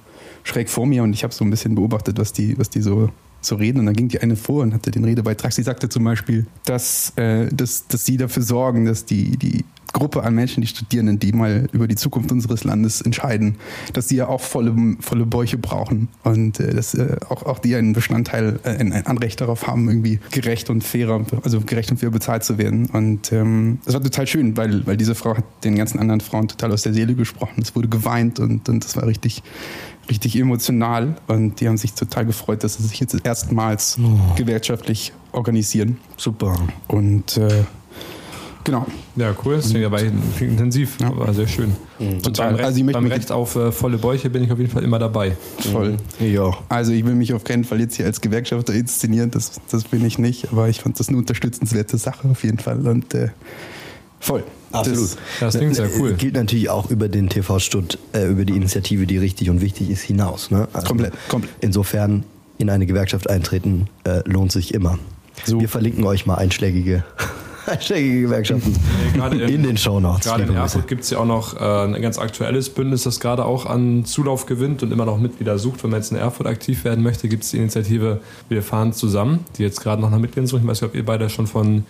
[0.42, 3.10] schräg vor mir und ich habe so ein bisschen beobachtet, was die, was die so,
[3.40, 3.78] so reden.
[3.78, 5.52] Und dann ging die eine vor und hatte den Redebeitrag.
[5.52, 10.24] Sie sagte zum Beispiel, dass, äh, dass, dass sie dafür sorgen, dass die, die Gruppe
[10.24, 13.56] an Menschen, die Studierenden, die mal über die Zukunft unseres Landes entscheiden,
[13.94, 17.74] dass die ja auch volle, volle Bäuche brauchen und äh, dass äh, auch, auch die
[17.76, 22.10] einen Bestandteil, äh, ein, Anrecht darauf haben, irgendwie gerecht und fairer, also gerecht und fair
[22.10, 22.86] bezahlt zu werden.
[22.86, 26.48] Und ähm, das war total schön, weil, weil diese Frau hat den ganzen anderen Frauen
[26.48, 27.62] total aus der Seele gesprochen.
[27.62, 29.44] Es wurde geweint und, und das war richtig,
[30.10, 33.98] richtig emotional und die haben sich total gefreut, dass sie sich jetzt erstmals
[34.36, 35.98] gewerkschaftlich organisieren.
[36.16, 36.56] Super.
[36.88, 37.64] Und äh,
[38.64, 38.86] genau.
[39.16, 39.56] Ja, cool.
[39.56, 41.08] Das klingt aber klingt intensiv, Ja.
[41.08, 41.72] aber sehr schön.
[41.98, 42.46] Und Total.
[42.48, 44.70] beim Recht, Also ich möchte beim Recht auf äh, volle Bäuche bin ich auf jeden
[44.70, 45.36] Fall immer dabei.
[45.72, 45.96] Voll.
[46.20, 46.50] Ja.
[46.68, 50.04] Also ich will mich auf keinen Fall jetzt hier als Gewerkschafter inszenieren, das, das bin
[50.04, 53.28] ich nicht, aber ich fand das eine unterstützenswerte Sache auf jeden Fall und äh,
[54.20, 54.42] voll.
[54.72, 55.02] Absolut.
[55.02, 56.10] Das, Das klingt sehr cool.
[56.10, 59.60] Äh, Gilt natürlich auch über den TV Stutt, äh, über die Initiative, die richtig und
[59.60, 60.50] wichtig ist, hinaus.
[60.50, 60.66] Ne?
[60.72, 61.52] Also Komplett, komplett.
[61.60, 62.24] Insofern
[62.58, 64.98] in eine Gewerkschaft eintreten äh, lohnt sich immer.
[65.44, 65.60] So.
[65.60, 67.04] Wir verlinken euch mal einschlägige
[67.66, 68.74] Hashtagige Gewerkschaften.
[69.14, 70.24] gerade in, den Shownotes.
[70.24, 70.54] Gerade in.
[70.54, 74.04] Erfurt gibt es ja auch noch äh, ein ganz aktuelles Bündnis, das gerade auch an
[74.04, 75.82] Zulauf gewinnt und immer noch Mitglieder sucht.
[75.82, 79.44] Wenn man jetzt in Erfurt aktiv werden möchte, gibt es die Initiative Wir fahren zusammen,
[79.56, 80.62] die jetzt gerade noch nach Mitgliedern sucht.
[80.62, 81.84] Ich weiß nicht, ob ihr beide schon von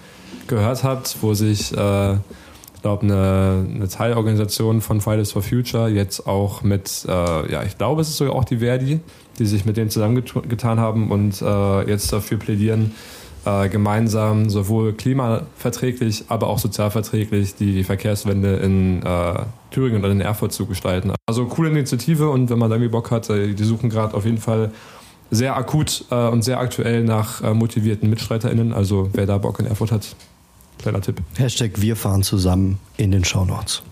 [0.46, 6.26] gehört habt, wo sich, äh, ich glaube, eine, eine Teilorganisation von Fridays for Future jetzt
[6.26, 9.00] auch mit, äh, ja, ich glaube, es ist sogar auch die Verdi,
[9.38, 12.92] die sich mit denen zusammengetan haben und äh, jetzt dafür plädieren,
[13.44, 20.52] äh, gemeinsam sowohl klimaverträglich, aber auch sozialverträglich die Verkehrswende in äh, Thüringen und in Erfurt
[20.52, 21.12] zu gestalten.
[21.26, 24.24] Also coole Initiative und wenn man da irgendwie Bock hat, äh, die suchen gerade auf
[24.24, 24.70] jeden Fall
[25.30, 28.72] sehr akut äh, und sehr aktuell nach äh, motivierten MitstreiterInnen.
[28.72, 30.14] Also wer da Bock in Erfurt hat,
[30.78, 31.20] kleiner Tipp.
[31.36, 33.82] Hashtag wir fahren zusammen in den Shownotes.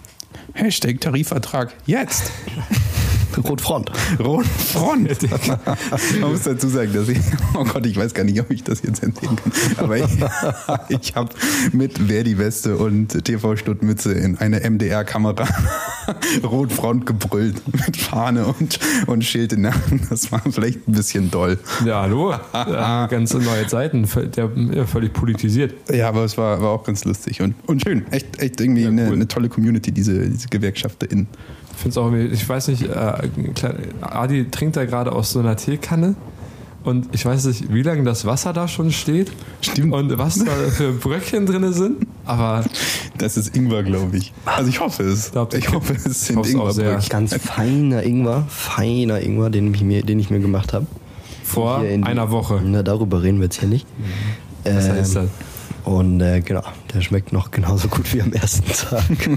[0.55, 2.31] Hashtag Tarifvertrag jetzt.
[3.39, 3.91] Rotfront.
[4.19, 5.31] Rotfront.
[6.21, 7.19] Man muss dazu sagen, dass ich,
[7.55, 9.39] oh Gott, ich weiß gar nicht, ob ich das jetzt erzählen kann,
[9.85, 10.05] aber ich,
[11.01, 11.31] ich habe
[11.73, 15.47] mit Verdi Weste und TV Stuttmütze in eine MDR-Kamera
[16.45, 20.03] Rotfront gebrüllt mit Fahne und, und Schild in der Hand.
[20.11, 21.59] Das war vielleicht ein bisschen doll.
[21.85, 22.33] Ja, hallo.
[22.33, 25.75] äh, ganz neue Zeiten, der, ja, völlig politisiert.
[25.91, 28.05] Ja, aber es war, war auch ganz lustig und, und schön.
[28.11, 29.15] Echt, echt irgendwie Ja, eine, cool.
[29.15, 31.27] eine tolle Community, diese, diese GewerkschafterInnen.
[31.73, 33.13] Ich finde es auch irgendwie, ich weiß nicht, äh,
[34.01, 36.15] Adi trinkt da gerade aus so einer Teekanne
[36.85, 39.93] und ich weiß nicht, wie lange das Wasser da schon steht Stimmt.
[39.95, 42.65] und was da für Bröckchen drin sind, aber
[43.19, 44.33] Das ist Ingwer, glaube ich.
[44.45, 45.31] Also ich hoffe es.
[45.33, 46.85] glaub, ich hoffe, es sind hoffe es auch sehr.
[46.85, 47.11] Ingwerbröckchen.
[47.11, 50.87] Ganz feiner Ingwer, feiner Ingwer, den ich mir, den ich mir gemacht habe.
[51.45, 52.61] vor einer Woche.
[52.65, 53.87] Na, darüber reden wir jetzt hier nicht.
[54.65, 55.25] Was Ähm, heißt das?
[55.85, 56.63] Und äh, genau,
[56.95, 59.03] der schmeckt noch genauso gut wie am ersten Tag.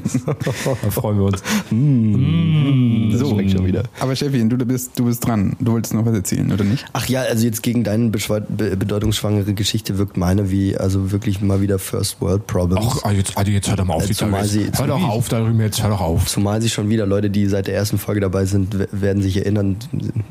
[0.83, 1.41] Da freuen wir uns.
[1.41, 3.83] das schmeckt schon wieder.
[3.99, 5.55] Aber Steffi, du bist, du bist dran.
[5.59, 6.85] Du wolltest noch was erzählen, oder nicht?
[6.93, 11.61] Ach ja, also jetzt gegen deine be bedeutungsschwangere Geschichte wirkt meine wie, also wirklich mal
[11.61, 13.01] wieder First World Problems.
[13.03, 14.09] Ach, jetzt, Adi, jetzt hör doch mal auf.
[14.09, 16.25] Äh, zumal hör, sie- hör doch auf darüber, jetzt hör doch auf.
[16.27, 19.77] Zumal sich schon wieder Leute, die seit der ersten Folge dabei sind, werden sich erinnern,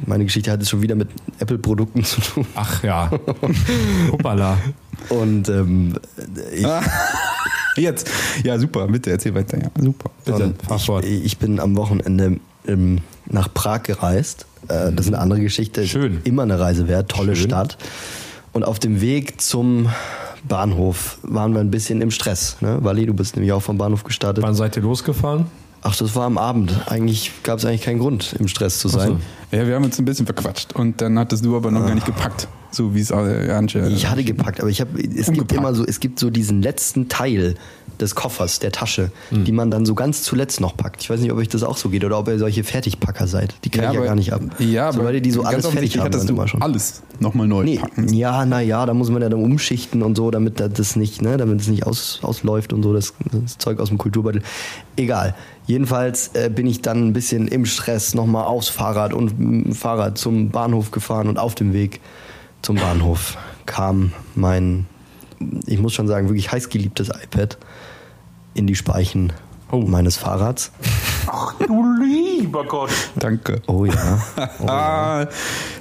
[0.07, 2.47] meine Geschichte hat es schon wieder mit Apple-Produkten zu tun.
[2.55, 3.11] Ach ja.
[4.13, 4.59] Hoppala.
[5.09, 5.95] Und ähm,
[6.55, 6.67] ich,
[7.77, 8.11] Jetzt.
[8.45, 8.87] Ja, super.
[8.87, 9.59] Bitte erzähl weiter.
[9.59, 10.11] Ja, super.
[10.25, 11.05] Bitte, fort.
[11.05, 14.47] ich, ich bin am Wochenende ähm, nach Prag gereist.
[14.69, 15.87] Äh, das ist eine andere Geschichte.
[15.87, 16.21] Schön.
[16.25, 17.51] Immer eine Reise wert, tolle Schön.
[17.51, 17.77] Stadt.
[18.53, 19.89] Und auf dem Weg zum
[20.47, 22.59] Bahnhof waren wir ein bisschen im Stress.
[22.61, 22.79] Ne?
[22.83, 24.45] Wally, du bist nämlich auch vom Bahnhof gestartet.
[24.45, 25.47] Wann seid ihr losgefahren?
[25.87, 26.73] Ach, das war am Abend.
[26.87, 29.21] Eigentlich gab es eigentlich keinen Grund, im Stress zu sein.
[29.53, 30.73] Ja, wir haben uns ein bisschen verquatscht.
[30.73, 32.49] Und dann hattest du aber noch gar nicht gepackt.
[32.71, 33.87] So wie es äh, Antje.
[33.89, 35.53] Ich hatte gepackt, aber ich habe es gibt Umgepackt.
[35.53, 37.55] immer so es gibt so diesen letzten Teil
[38.01, 39.45] des Koffers, der Tasche, Hm.
[39.45, 41.01] die man dann so ganz zuletzt noch packt.
[41.03, 43.55] Ich weiß nicht, ob euch das auch so geht oder ob ihr solche Fertigpacker seid.
[43.63, 44.41] Die kann ich ja aber- gar nicht ab.
[44.59, 46.61] Ja, so aber Leute, die so alles fertig haben, dann du immer schon.
[46.63, 48.13] alles nochmal neu Nee, packen.
[48.13, 51.23] ja, na ja, da muss man ja dann umschichten und so, damit da das nicht,
[51.23, 54.43] ne, damit es nicht aus, ausläuft und so, das, das Zeug aus dem Kulturbeutel.
[54.97, 55.37] Egal.
[55.67, 60.19] Jedenfalls äh, bin ich dann ein bisschen im Stress nochmal aufs Fahrrad und dem Fahrrad
[60.19, 62.01] zum Bahnhof gefahren und auf dem Weg
[62.61, 64.87] zum Bahnhof kam mein,
[65.67, 67.59] ich muss schon sagen, wirklich heißgeliebtes iPad
[68.53, 69.33] in die Speichen
[69.73, 70.71] meines Fahrrads.
[73.17, 73.63] Danke.
[73.67, 74.19] Oh ja.
[74.67, 75.27] Ah,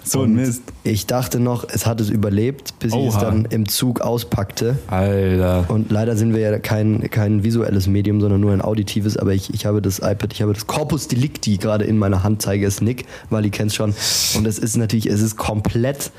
[0.03, 0.63] so ein Mist.
[0.83, 3.25] Ich dachte noch, es hat es überlebt, bis ich es Oha.
[3.25, 4.77] dann im Zug auspackte.
[4.87, 5.65] Alter.
[5.69, 9.17] Und leider sind wir ja kein, kein visuelles Medium, sondern nur ein auditives.
[9.17, 12.41] Aber ich, ich habe das iPad, ich habe das Corpus Delicti gerade in meiner Hand,
[12.41, 13.93] zeige es Nick, weil ihr kennt schon.
[14.35, 16.11] Und es ist natürlich, es ist komplett,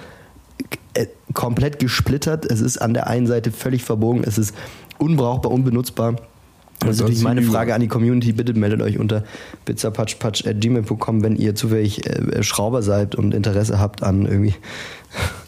[0.95, 2.47] äh, komplett gesplittert.
[2.47, 4.23] Es ist an der einen Seite völlig verbogen.
[4.25, 4.55] Es ist
[4.99, 6.17] unbrauchbar, unbenutzbar.
[6.81, 7.43] Das ist das natürlich ist meine.
[7.43, 8.33] Frage an die Community.
[8.33, 9.25] Bitte meldet euch unter
[9.65, 14.55] pizzapatschpatsch.gmail.com, wenn ihr zufällig äh, Schrauber seid und Interesse habt an irgendwie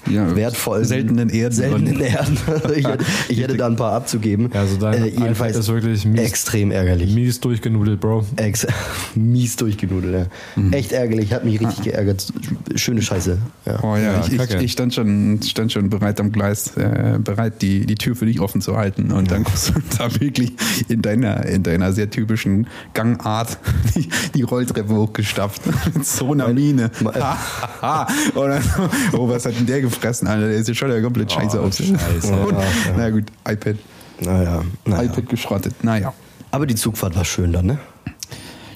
[0.08, 1.54] Ja, wertvollen, seltenen Erden.
[1.54, 2.36] Seltenen Erden.
[2.76, 4.50] ich, hätte- ich hätte da ein paar abzugeben.
[4.52, 6.20] Ja, also dein äh, jedenfalls ist wirklich mies.
[6.20, 7.14] extrem ärgerlich.
[7.14, 8.24] Mies durchgenudelt, Bro.
[8.36, 8.66] Ex
[9.14, 10.14] mies durchgenudelt.
[10.56, 10.62] Ja.
[10.62, 10.72] Mhm.
[10.72, 11.32] Echt ärgerlich.
[11.32, 12.26] Hat mich richtig geärgert.
[12.74, 13.38] Schöne Scheiße.
[13.66, 13.82] Ja.
[13.82, 17.86] Oh ja, ich, ich, ich stand schon, stand schon bereit am Gleis, äh, bereit, die,
[17.86, 19.10] die Tür für dich offen zu halten.
[19.12, 20.52] Und dann kommst du da wirklich
[20.88, 23.58] in deiner, in deiner sehr typischen Gangart
[23.94, 25.62] die, die Rolltreppe hochgestapft.
[25.94, 26.90] Mit so einer Miene.
[27.00, 27.36] Und dann,
[29.12, 30.48] oh, was hat denn der gefressen, Alter?
[30.48, 31.76] Der sieht schon ja komplett scheiße aus.
[31.78, 32.32] Scheiße.
[32.46, 32.56] Und,
[32.96, 33.76] na gut, iPad,
[34.20, 35.02] Naja, naja.
[35.10, 35.82] iPad geschrottet.
[35.84, 36.12] Naja.
[36.50, 37.78] Aber die Zugfahrt war schön dann, ne?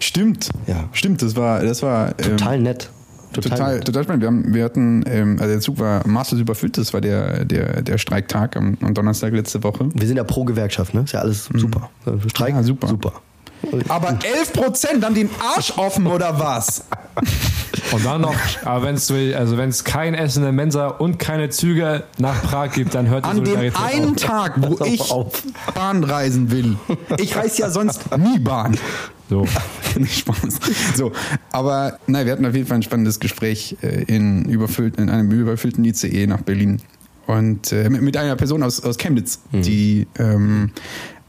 [0.00, 0.48] Stimmt.
[0.66, 0.88] Ja.
[0.92, 2.08] Stimmt, das war, das war.
[2.18, 2.90] ähm, Total nett.
[3.32, 3.84] Total, Total, nett.
[3.84, 4.22] total spannend.
[4.22, 6.76] Wir, haben, wir hatten, ähm, also der Zug war maßlos überfüllt.
[6.78, 9.88] Das war der, der, der Streiktag am, am Donnerstag letzte Woche.
[9.94, 11.02] Wir sind ja pro Gewerkschaft, ne?
[11.02, 11.90] Ist ja alles super.
[12.28, 12.56] Streik, Mhm.
[12.60, 12.88] Ja, super.
[12.88, 13.12] super.
[13.88, 16.84] Aber 11 Prozent haben den Arsch offen oder was?
[17.92, 22.04] Und dann noch, aber wenn es also wenn's kein Essen in Mensa und keine Züge
[22.18, 24.16] nach Prag gibt, dann hört die An dem einen auf.
[24.16, 25.42] Tag, wo ich auf.
[25.74, 26.76] Bahn reisen will.
[27.18, 28.76] Ich reise ja sonst nie Bahn.
[29.28, 29.46] So.
[30.04, 30.58] Spaß.
[30.94, 31.12] So,
[31.52, 35.30] aber nein, wir hatten auf jeden Fall ein spannendes Gespräch äh, in, überfüllt, in einem
[35.30, 36.80] überfüllten ICE nach Berlin.
[37.26, 40.72] Und äh, mit, mit einer Person aus, aus Chemnitz, die ähm,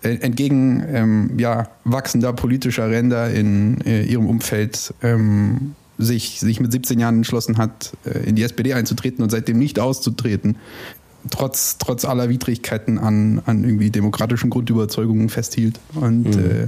[0.02, 6.71] äh, entgegen ähm, ja, wachsender politischer Ränder in äh, ihrem Umfeld ähm, sich, sich mit
[6.71, 10.57] 17 Jahren entschlossen hat, äh, in die SPD einzutreten und seitdem nicht auszutreten.
[11.29, 15.79] Trotz, trotz aller Widrigkeiten an, an irgendwie demokratischen Grundüberzeugungen festhielt.
[15.93, 16.67] Und äh,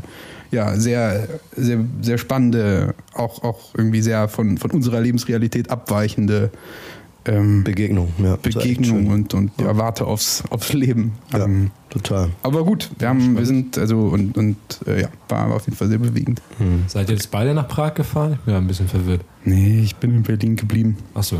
[0.51, 6.51] ja, sehr, sehr, sehr spannende, auch, auch irgendwie sehr von, von unserer Lebensrealität abweichende
[7.25, 8.35] ähm, Begegnung, ja.
[8.35, 11.13] Begegnung und, und ja, warte aufs, aufs Leben.
[11.31, 12.29] Ja, Ähm, total.
[12.41, 14.57] aber gut, wir, haben, wir sind, also, und, und
[14.87, 16.41] äh, ja, war auf jeden Fall sehr bewegend.
[16.87, 18.33] Seid ihr jetzt beide nach Prag gefahren?
[18.33, 19.21] Ich bin ein bisschen verwirrt.
[19.45, 20.97] Nee, ich bin in Berlin geblieben.
[21.13, 21.37] Achso.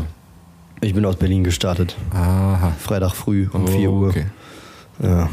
[0.80, 1.96] Ich bin aus Berlin gestartet.
[2.12, 2.72] Aha.
[2.78, 4.08] Freitag früh um 4 Uhr.
[4.08, 4.26] Okay.
[5.02, 5.28] Ja,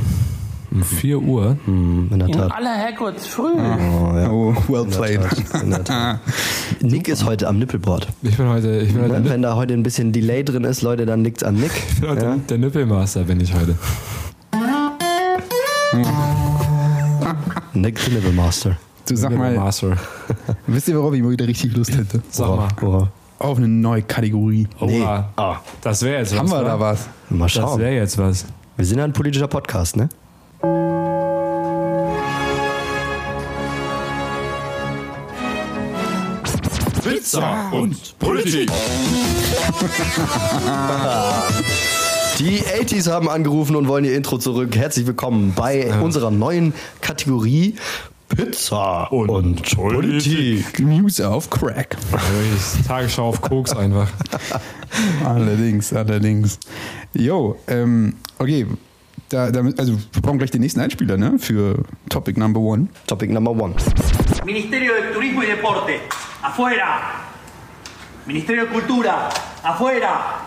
[0.72, 1.58] Um 4 Uhr?
[1.66, 2.52] hm, in der In Tat.
[2.54, 3.52] aller Herrgott früh.
[3.52, 3.58] Oh,
[4.16, 4.32] ja.
[4.32, 5.22] Oh, well In der played.
[5.22, 6.20] Tat, in der Tat.
[6.82, 8.08] Nick ist heute am Nippelboard.
[8.22, 9.30] Ich bin heute, ich bin heute, Ne?
[9.30, 11.72] Wenn da heute ein bisschen Delay drin ist, Leute, dann liegt's an Nick.
[11.90, 12.36] ich bin heute Ja?
[12.38, 13.76] der Nippelmaster, bin ich heute.
[17.74, 18.78] Nick the Nippelmaster.
[19.08, 19.98] Du sag mal, Nippelmaster.
[20.68, 22.22] wisst ihr, worauf ich mal wieder richtig Lust hätte?
[22.30, 22.68] Sag mal.
[22.80, 23.08] Worauf?
[23.40, 24.68] Auf eine neue Kategorie.
[24.80, 25.02] Nee.
[25.02, 25.30] Oha.
[25.36, 26.40] Ah, Das wäre jetzt was.
[26.40, 26.64] Haben wir wa?
[26.64, 27.10] da was?
[27.30, 27.80] mal Das schauen.
[27.80, 28.46] wäre jetzt was.
[28.78, 30.08] Wir sind ja ein politischer Podcast, ne?
[37.32, 38.70] Pizza und Politik.
[42.39, 44.76] Die 80s haben angerufen und wollen ihr Intro zurück.
[44.76, 47.76] Herzlich willkommen bei unserer neuen Kategorie
[48.28, 50.78] Pizza und, Politik.
[50.82, 51.96] News auf Crack.
[52.86, 54.10] Tagesschau auf Koks einfach.
[55.26, 56.60] allerdings, allerdings.
[57.13, 58.67] Jo, ähm, okay.
[59.30, 61.39] Da, damit, also wir brauchen gleich den nächsten Einspieler, ne?
[61.39, 62.89] Für Topic Number One.
[63.08, 63.76] Topic Number One.
[64.44, 66.02] Ministerio de Turismo y Deporte,
[66.41, 67.21] afuera.
[68.26, 69.30] Ministerio de Cultura,
[69.64, 70.40] afuera.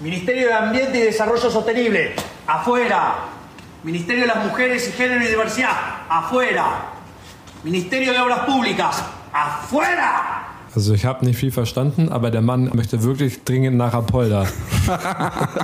[0.00, 2.14] Ministerio de Ambiente y Desarrollo Sostenible,
[2.46, 3.14] afuera.
[3.84, 5.76] Ministerio de las Mujeres y Género y Diversidad,
[6.08, 6.64] afuera.
[7.62, 10.41] Ministerio de Obras Públicas, afuera.
[10.74, 14.46] Also ich habe nicht viel verstanden, aber der Mann möchte wirklich dringend nach Apolda.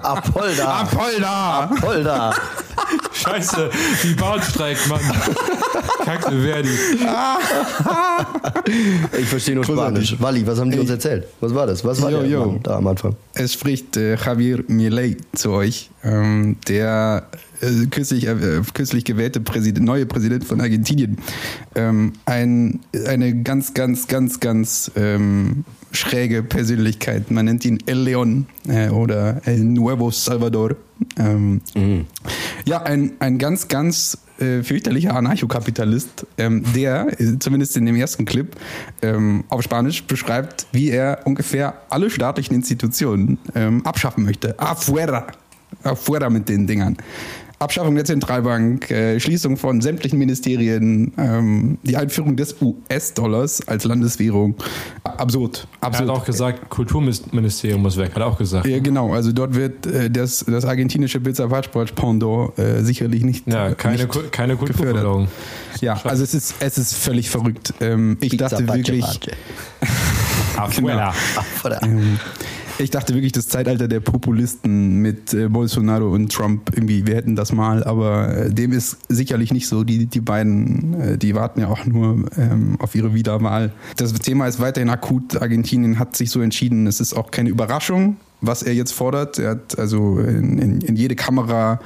[0.02, 0.80] Apolda.
[0.80, 1.60] Apolda!
[1.64, 2.34] Apolda.
[3.12, 3.70] Scheiße,
[4.04, 5.00] die Bahn streikt, Mann.
[6.04, 6.68] Kacke Verdi.
[9.18, 10.14] Ich verstehe nur Spanisch.
[10.20, 11.26] Wally, was haben die uns erzählt?
[11.40, 11.84] Was war das?
[11.84, 12.46] Was war jo.
[12.46, 13.16] Mann da am Anfang?
[13.34, 17.26] Es spricht äh, Javier Milei zu euch, ähm, der
[17.60, 21.18] äh, kürzlich, äh, kürzlich gewählte Präsident, neue Präsident von Argentinien.
[21.74, 27.30] Ähm, ein, eine ganz, ganz, ganz, ganz ähm, schräge Persönlichkeit.
[27.30, 30.76] Man nennt ihn El León äh, oder El Nuevo Salvador.
[31.16, 31.60] Ähm,
[32.64, 38.24] Ja, ein, ein ganz, ganz äh, fürchterlicher Anarchokapitalist, ähm, der, äh, zumindest in dem ersten
[38.24, 38.54] Clip,
[39.02, 44.58] ähm, auf Spanisch beschreibt, wie er ungefähr alle staatlichen Institutionen ähm, abschaffen möchte.
[44.58, 45.28] Afuera.
[45.82, 46.96] Afuera mit den Dingern.
[47.60, 54.54] Abschaffung der Zentralbank, äh, Schließung von sämtlichen Ministerien, ähm, die Einführung des US-Dollars als Landeswährung.
[55.02, 55.66] Absurd.
[55.80, 56.10] Er hat Absurd.
[56.10, 58.64] auch gesagt, Kulturministerium muss weg, hat er auch gesagt.
[58.66, 59.12] Ja, genau.
[59.12, 63.46] Also dort wird äh, das, das argentinische Pizza Watchport Pendant äh, sicherlich nicht.
[63.48, 65.26] Ja, äh, keine, nicht Ku- keine Kulturförderung.
[65.80, 67.74] Ja, also es ist, es ist völlig verrückt.
[67.80, 69.20] Ähm, ich dachte Pizza, wirklich, Pace,
[70.56, 71.12] Afuera.
[71.36, 71.80] Apolda.
[72.78, 77.36] Ich dachte wirklich, das Zeitalter der Populisten mit äh, Bolsonaro und Trump irgendwie, wir hätten
[77.36, 79.84] das mal, aber äh, dem ist sicherlich nicht so.
[79.84, 83.72] Die, die beiden, äh, die warten ja auch nur ähm, auf ihre Wiederwahl.
[83.96, 85.40] Das Thema ist weiterhin akut.
[85.40, 86.86] Argentinien hat sich so entschieden.
[86.86, 89.38] Es ist auch keine Überraschung, was er jetzt fordert.
[89.38, 91.80] Er hat also in, in, in jede Kamera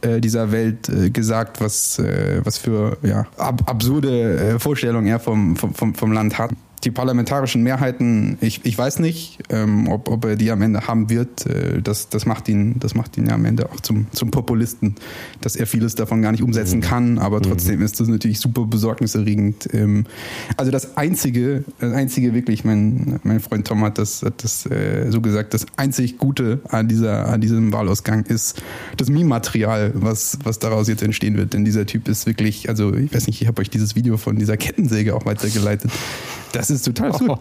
[0.00, 5.56] äh, dieser Welt äh, gesagt, was, äh, was für ja, ab, absurde Vorstellungen er vom,
[5.56, 6.52] vom, vom Land hat.
[6.84, 11.10] Die parlamentarischen Mehrheiten, ich, ich weiß nicht, ähm, ob, ob er die am Ende haben
[11.10, 11.46] wird.
[11.46, 14.94] Äh, das, das, macht ihn, das macht ihn ja am Ende auch zum, zum Populisten,
[15.40, 19.68] dass er vieles davon gar nicht umsetzen kann, aber trotzdem ist das natürlich super besorgniserregend.
[19.72, 20.04] Ähm,
[20.56, 25.10] also das Einzige, das Einzige wirklich, mein, mein Freund Tom hat das, hat das äh,
[25.10, 28.62] so gesagt, das einzig Gute an, dieser, an diesem Wahlausgang ist
[28.96, 31.52] das Meme-Material, was, was daraus jetzt entstehen wird.
[31.52, 34.36] Denn dieser Typ ist wirklich, also ich weiß nicht, ich habe euch dieses Video von
[34.36, 35.90] dieser Kettensäge auch weitergeleitet.
[36.52, 37.40] Das ist total absurd.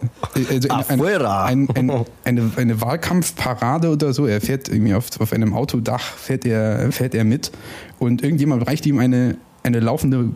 [0.50, 1.46] Also ein, ein, Afuera.
[1.46, 4.26] ein, ein, eine, eine Wahlkampfparade oder so.
[4.26, 7.52] Er fährt irgendwie auf, auf einem Autodach, fährt er, fährt er mit
[8.00, 10.30] und irgendjemand reicht ihm eine, eine laufende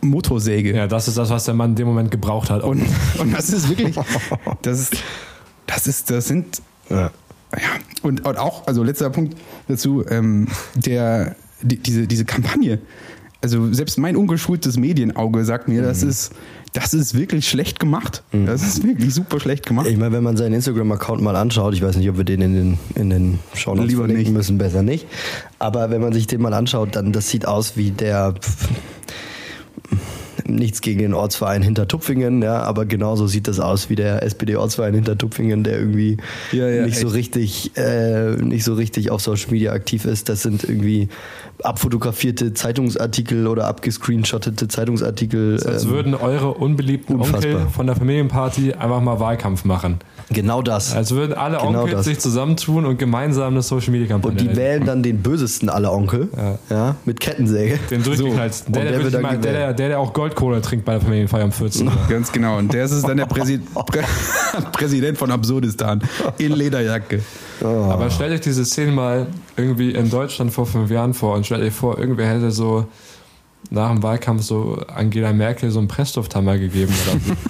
[0.00, 0.74] Motorsäge.
[0.76, 2.62] Ja, das ist das, was der Mann in dem Moment gebraucht hat.
[2.62, 2.82] Und,
[3.18, 3.96] und das ist wirklich,
[4.62, 5.00] das ist, das
[5.66, 7.10] das ist, das sind, Ja.
[7.52, 7.58] ja,
[8.02, 9.36] und, und auch, also letzter Punkt
[9.68, 12.78] dazu, ähm, der, die, diese, diese Kampagne.
[13.40, 15.86] Also selbst mein ungeschultes Medienauge sagt mir, Mhm.
[15.86, 16.32] das ist,
[16.72, 18.22] das ist wirklich schlecht gemacht.
[18.32, 19.86] Das ist wirklich super schlecht gemacht.
[19.86, 22.54] Ich meine, wenn man seinen Instagram-Account mal anschaut, ich weiß nicht, ob wir den in
[22.54, 24.36] den, in den Shownotes Lieber verlinken nicht.
[24.36, 25.06] müssen, besser nicht.
[25.58, 28.34] Aber wenn man sich den mal anschaut, dann das sieht aus wie der
[30.44, 35.62] nichts gegen den Ortsverein Hintertupfingen, ja, aber genauso sieht das aus wie der SPD-Ortsverein Hintertupfingen,
[35.64, 36.16] der irgendwie
[36.52, 40.28] Ja, ja, nicht so richtig, äh, nicht so richtig auf Social Media aktiv ist.
[40.28, 41.08] Das sind irgendwie
[41.64, 45.60] abfotografierte Zeitungsartikel oder abgescreenshottete Zeitungsartikel.
[45.66, 47.68] Als ähm, würden eure unbeliebten Onkel unfassbar.
[47.70, 49.98] von der Familienparty einfach mal Wahlkampf machen.
[50.30, 50.94] genau das.
[50.94, 52.04] Als würden alle Genau Onkel das.
[52.06, 54.60] sich zusammentun und gemeinsam eine Social Media Kampagne Und die halten.
[54.60, 56.58] wählen dann den bösesten aller Onkel, Ja.
[56.70, 57.78] ja, mit Kettensäge.
[57.90, 58.72] Den durchgeknallsten.
[58.72, 59.78] der, Und der, der der, der, gewählt.
[59.78, 61.86] der, der auch Goldkohle trinkt bei der Familienfeier am 14.
[61.86, 61.92] Uhr.
[62.08, 62.58] Ganz genau.
[62.58, 64.02] Und der ist dann der Präsi Prä
[64.72, 66.02] Präsident von Absurdistan
[66.38, 67.20] in Lederjacke.
[67.64, 71.62] Aber stellt euch diese Szene mal irgendwie in Deutschland vor fünf Jahren vor und stellt
[71.62, 72.86] euch vor, irgendwer hätte so
[73.70, 77.32] nach dem Wahlkampf so Angela Merkel so einen Presslufthammer gegeben oder so.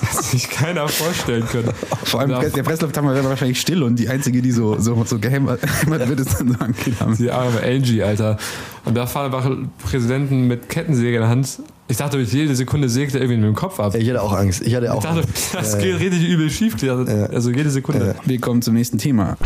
[0.00, 1.68] Das sich keiner vorstellen können.
[2.04, 5.18] Vor allem Da- der Presslufthammer wäre wahrscheinlich still und die einzige, die so, so, so
[5.18, 7.14] gehämmert hämmert wird, ist dann so Angela.
[7.18, 8.38] Die arme Angie, Alter.
[8.86, 9.50] Und da fahren einfach
[9.84, 11.58] Präsidenten mit Kettensäge in der Hand.
[11.88, 13.94] Ich dachte, jede Sekunde sägt er irgendwie mit dem Kopf ab.
[13.96, 14.62] Ich hatte auch Angst.
[14.62, 15.48] Ich hatte Ich auch dachte, Angst.
[15.54, 16.76] das geht richtig übel schief.
[17.30, 18.14] Also jede Sekunde.
[18.24, 19.36] Wir kommen zum nächsten Thema.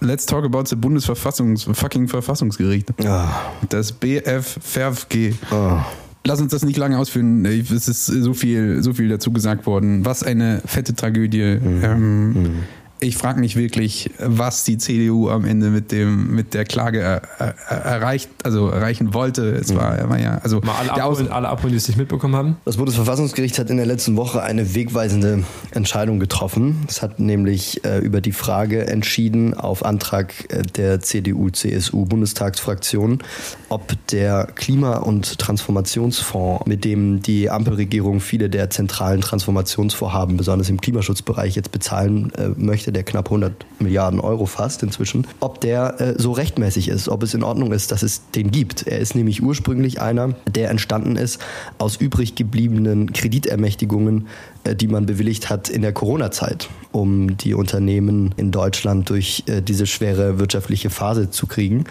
[0.00, 2.88] Let's talk about the Bundesverfassungs fucking Verfassungsgericht.
[3.06, 3.28] Ah,
[3.68, 5.34] Das BF FerfG.
[5.50, 5.84] ah.
[6.24, 7.44] Lass uns das nicht lange ausführen.
[7.46, 10.04] Es ist so viel, so viel dazu gesagt worden.
[10.04, 11.40] Was eine fette Tragödie.
[11.40, 12.58] Ähm,
[13.00, 17.22] ich frage mich wirklich, was die CDU am Ende mit dem, mit der Klage er,
[17.38, 19.52] er, erreicht, also erreichen wollte.
[19.52, 22.58] Es war, war ja, also Mal alle abholen, alle abholen, die es nicht mitbekommen haben.
[22.66, 26.84] Das Bundesverfassungsgericht hat in der letzten Woche eine wegweisende Entscheidung getroffen.
[26.88, 33.20] Es hat nämlich äh, über die Frage entschieden, auf Antrag äh, der CDU-CSU-Bundestagsfraktion,
[33.70, 40.78] ob der Klima- und Transformationsfonds, mit dem die Ampelregierung viele der zentralen Transformationsvorhaben, besonders im
[40.80, 46.14] Klimaschutzbereich, jetzt bezahlen äh, möchte, der knapp 100 Milliarden Euro fast inzwischen, ob der äh,
[46.16, 48.86] so rechtmäßig ist, ob es in Ordnung ist, dass es den gibt.
[48.86, 51.40] Er ist nämlich ursprünglich einer, der entstanden ist
[51.78, 54.28] aus übrig gebliebenen Kreditermächtigungen,
[54.64, 59.62] äh, die man bewilligt hat in der Corona-Zeit, um die Unternehmen in Deutschland durch äh,
[59.62, 61.84] diese schwere wirtschaftliche Phase zu kriegen.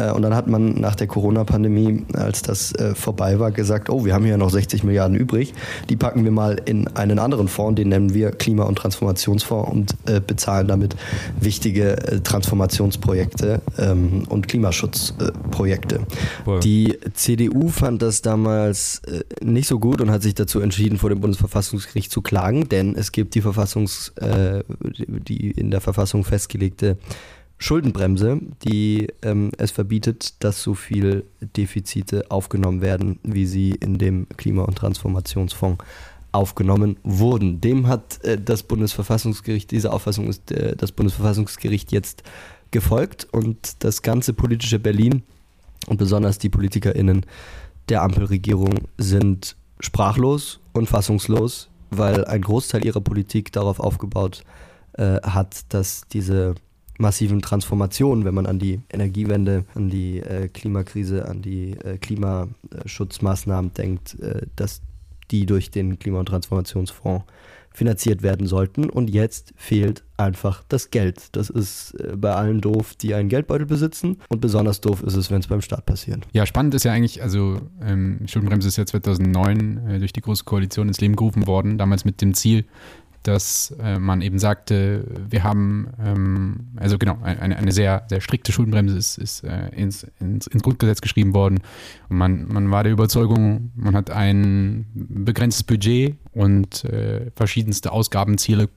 [0.00, 4.04] Äh, Und dann hat man nach der Corona-Pandemie, als das äh, vorbei war, gesagt, oh,
[4.04, 5.52] wir haben hier noch 60 Milliarden übrig.
[5.88, 9.96] Die packen wir mal in einen anderen Fonds, den nennen wir Klima- und Transformationsfonds und
[10.06, 10.96] äh, bezahlen damit
[11.40, 16.00] wichtige Transformationsprojekte ähm, und Klimaschutzprojekte.
[16.44, 16.60] Voll.
[16.60, 19.02] Die CDU fand das damals
[19.42, 23.12] nicht so gut und hat sich dazu entschieden, vor dem Bundesverfassungsgericht zu klagen, denn es
[23.12, 24.62] gibt die Verfassungs, äh,
[24.96, 26.96] die in der Verfassung festgelegte
[27.62, 34.26] Schuldenbremse, die ähm, es verbietet, dass so viel Defizite aufgenommen werden, wie sie in dem
[34.38, 35.84] Klima- und Transformationsfonds
[36.32, 37.60] aufgenommen wurden.
[37.60, 42.22] Dem hat äh, das Bundesverfassungsgericht, diese Auffassung ist äh, das Bundesverfassungsgericht jetzt
[42.70, 45.22] gefolgt und das ganze politische Berlin
[45.86, 47.26] und besonders die PolitikerInnen
[47.90, 54.44] der Ampelregierung sind sprachlos und fassungslos, weil ein Großteil ihrer Politik darauf aufgebaut
[54.94, 56.54] äh, hat, dass diese
[57.00, 63.72] massiven Transformationen, wenn man an die Energiewende, an die äh, Klimakrise, an die äh, Klimaschutzmaßnahmen
[63.74, 64.82] denkt, äh, dass
[65.30, 67.24] die durch den Klima- und Transformationsfonds
[67.72, 68.90] finanziert werden sollten.
[68.90, 71.28] Und jetzt fehlt einfach das Geld.
[71.32, 74.18] Das ist äh, bei allen doof, die einen Geldbeutel besitzen.
[74.28, 76.26] Und besonders doof ist es, wenn es beim Staat passiert.
[76.32, 80.44] Ja, spannend ist ja eigentlich, also ähm, Schuldenbremse ist ja 2009 äh, durch die Große
[80.44, 82.64] Koalition ins Leben gerufen worden, damals mit dem Ziel,
[83.22, 88.50] dass äh, man eben sagte, wir haben, ähm, also genau, eine, eine sehr, sehr strikte
[88.50, 91.60] Schuldenbremse ist, ist äh, ins, ins, ins Grundgesetz geschrieben worden.
[92.08, 98.70] Und man, man war der Überzeugung, man hat ein begrenztes Budget und äh, verschiedenste Ausgabenziele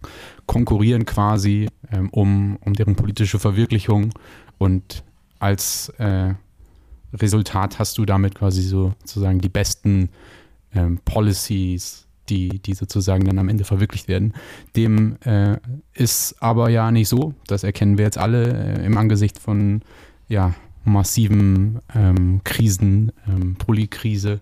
[0.45, 4.09] konkurrieren quasi ähm, um, um deren politische Verwirklichung.
[4.57, 5.03] Und
[5.39, 6.33] als äh,
[7.13, 10.09] Resultat hast du damit quasi so sozusagen die besten
[10.73, 14.33] ähm, Policies, die, die sozusagen dann am Ende verwirklicht werden.
[14.75, 15.57] Dem äh,
[15.93, 17.33] ist aber ja nicht so.
[17.47, 19.81] Das erkennen wir jetzt alle äh, im Angesicht von
[20.27, 20.53] ja,
[20.85, 24.41] massiven ähm, Krisen, ähm, Polykrise.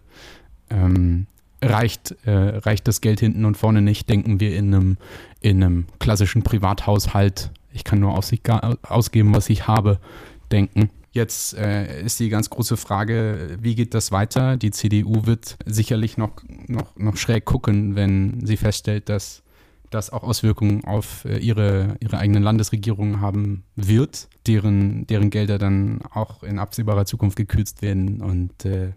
[0.70, 1.28] Ähm,
[1.64, 4.98] reicht, äh, reicht das Geld hinten und vorne nicht, denken wir in einem,
[5.42, 7.52] in einem klassischen Privathaushalt.
[7.72, 8.32] Ich kann nur aus,
[8.84, 10.00] ausgeben, was ich habe,
[10.52, 10.90] denken.
[11.14, 14.56] Jetzt äh, ist die ganz große Frage, wie geht das weiter?
[14.56, 16.32] Die CDU wird sicherlich noch,
[16.68, 19.44] noch, noch schräg gucken, wenn sie feststellt, dass
[19.90, 26.02] das auch Auswirkungen auf äh, ihre, ihre eigenen Landesregierungen haben wird, deren, deren Gelder dann
[26.14, 28.22] auch in absehbarer Zukunft gekürzt werden.
[28.22, 28.94] Und äh,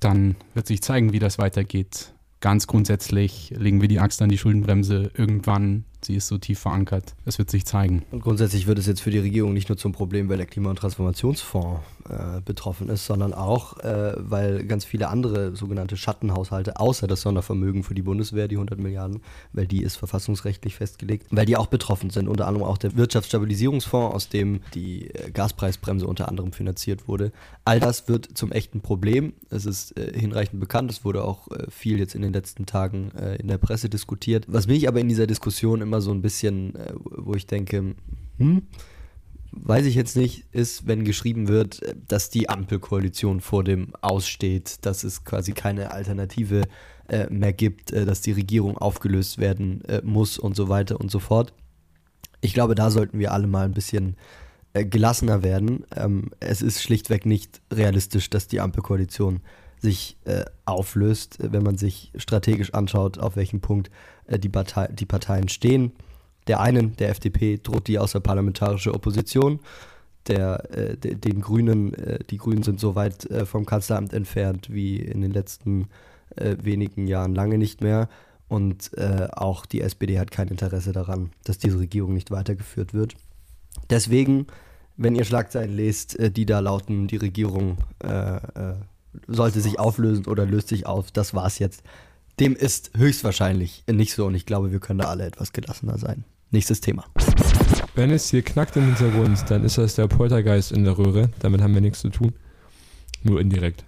[0.00, 2.12] dann wird sich zeigen, wie das weitergeht.
[2.40, 7.14] Ganz grundsätzlich legen wir die Axt an die Schuldenbremse irgendwann Sie ist so tief verankert.
[7.24, 8.04] Es wird sich zeigen.
[8.10, 10.70] Und grundsätzlich wird es jetzt für die Regierung nicht nur zum Problem, weil der Klima-
[10.70, 17.06] und Transformationsfonds äh, betroffen ist, sondern auch, äh, weil ganz viele andere sogenannte Schattenhaushalte, außer
[17.06, 19.22] das Sondervermögen für die Bundeswehr, die 100 Milliarden,
[19.54, 22.28] weil die ist verfassungsrechtlich festgelegt, weil die auch betroffen sind.
[22.28, 27.32] Unter anderem auch der Wirtschaftsstabilisierungsfonds, aus dem die äh, Gaspreisbremse unter anderem finanziert wurde.
[27.64, 29.32] All das wird zum echten Problem.
[29.48, 30.90] Es ist äh, hinreichend bekannt.
[30.90, 34.44] Es wurde auch äh, viel jetzt in den letzten Tagen äh, in der Presse diskutiert.
[34.48, 37.94] Was mich aber in dieser Diskussion immer immer so ein bisschen, äh, wo ich denke,
[38.38, 38.62] hm,
[39.52, 45.04] weiß ich jetzt nicht, ist, wenn geschrieben wird, dass die Ampelkoalition vor dem aussteht, dass
[45.04, 46.62] es quasi keine Alternative
[47.08, 51.12] äh, mehr gibt, äh, dass die Regierung aufgelöst werden äh, muss und so weiter und
[51.12, 51.52] so fort.
[52.40, 54.16] Ich glaube, da sollten wir alle mal ein bisschen
[54.72, 55.86] äh, gelassener werden.
[55.94, 59.42] Ähm, es ist schlichtweg nicht realistisch, dass die Ampelkoalition
[59.80, 65.06] sich äh, auflöst, wenn man sich strategisch anschaut, auf welchem Punkt äh, die, Partei, die
[65.06, 65.92] Parteien stehen.
[66.46, 69.60] Der einen, der FDP, droht die außerparlamentarische Opposition.
[70.26, 74.72] Der, äh, de, den Grünen, äh, die Grünen sind so weit äh, vom Kanzleramt entfernt
[74.72, 75.88] wie in den letzten
[76.36, 78.08] äh, wenigen Jahren lange nicht mehr.
[78.48, 83.14] Und äh, auch die SPD hat kein Interesse daran, dass diese Regierung nicht weitergeführt wird.
[83.90, 84.46] Deswegen,
[84.96, 87.78] wenn ihr Schlagzeilen lest, die da lauten, die Regierung
[89.26, 91.82] sollte sich auflösen oder löst sich auf, das war's jetzt
[92.40, 96.24] dem ist höchstwahrscheinlich nicht so und ich glaube, wir können da alle etwas gelassener sein.
[96.50, 97.04] Nächstes Thema.
[97.94, 101.30] Wenn es hier knackt im Hintergrund, dann ist das der Poltergeist in der Röhre.
[101.40, 102.32] Damit haben wir nichts zu tun.
[103.22, 103.84] Nur indirekt.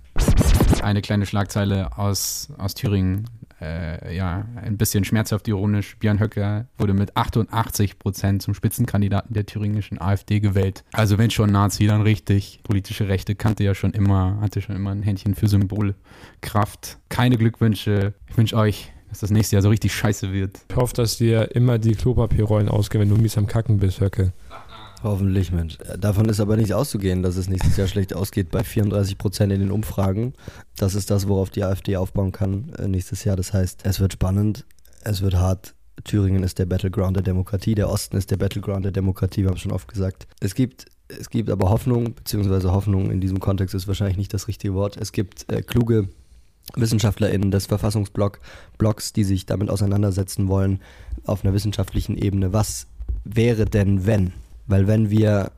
[0.83, 3.29] Eine kleine Schlagzeile aus, aus Thüringen
[3.61, 9.47] äh, ja, ein bisschen schmerzhaft ironisch, Björn Höcke wurde mit 88 Prozent zum Spitzenkandidaten der
[9.47, 10.85] thüringischen AfD gewählt.
[10.93, 12.61] Also wenn schon Nazi, dann richtig.
[12.65, 16.99] Politische Rechte kannte ja schon immer, hatte schon immer ein Händchen für Symbolkraft.
[17.09, 18.15] Keine Glückwünsche.
[18.29, 20.61] Ich wünsche euch, dass das nächste Jahr so richtig scheiße wird.
[20.69, 24.33] Ich hoffe, dass dir immer die Klopapierrollen ausgehen, wenn du mies am Kacken bist, Höcke.
[25.03, 25.79] Hoffentlich, Mensch.
[25.99, 29.61] Davon ist aber nicht auszugehen, dass es nächstes Jahr schlecht ausgeht bei 34 Prozent in
[29.61, 30.33] den Umfragen.
[30.77, 33.37] Das ist das, worauf die AfD aufbauen kann äh, nächstes Jahr.
[33.37, 34.65] Das heißt, es wird spannend,
[35.05, 35.75] es wird hart.
[36.05, 39.57] Thüringen ist der Battleground der Demokratie, der Osten ist der Battleground der Demokratie, wir haben
[39.57, 40.27] es schon oft gesagt.
[40.41, 44.47] Es gibt, es gibt aber Hoffnung, beziehungsweise Hoffnung in diesem Kontext ist wahrscheinlich nicht das
[44.47, 44.97] richtige Wort.
[44.99, 46.09] Es gibt äh, kluge
[46.75, 50.81] WissenschaftlerInnen des Verfassungsblocks, die sich damit auseinandersetzen wollen
[51.25, 52.53] auf einer wissenschaftlichen Ebene.
[52.53, 52.89] Was
[53.25, 54.33] wäre denn, wenn?
[54.67, 55.53] Weil wenn wir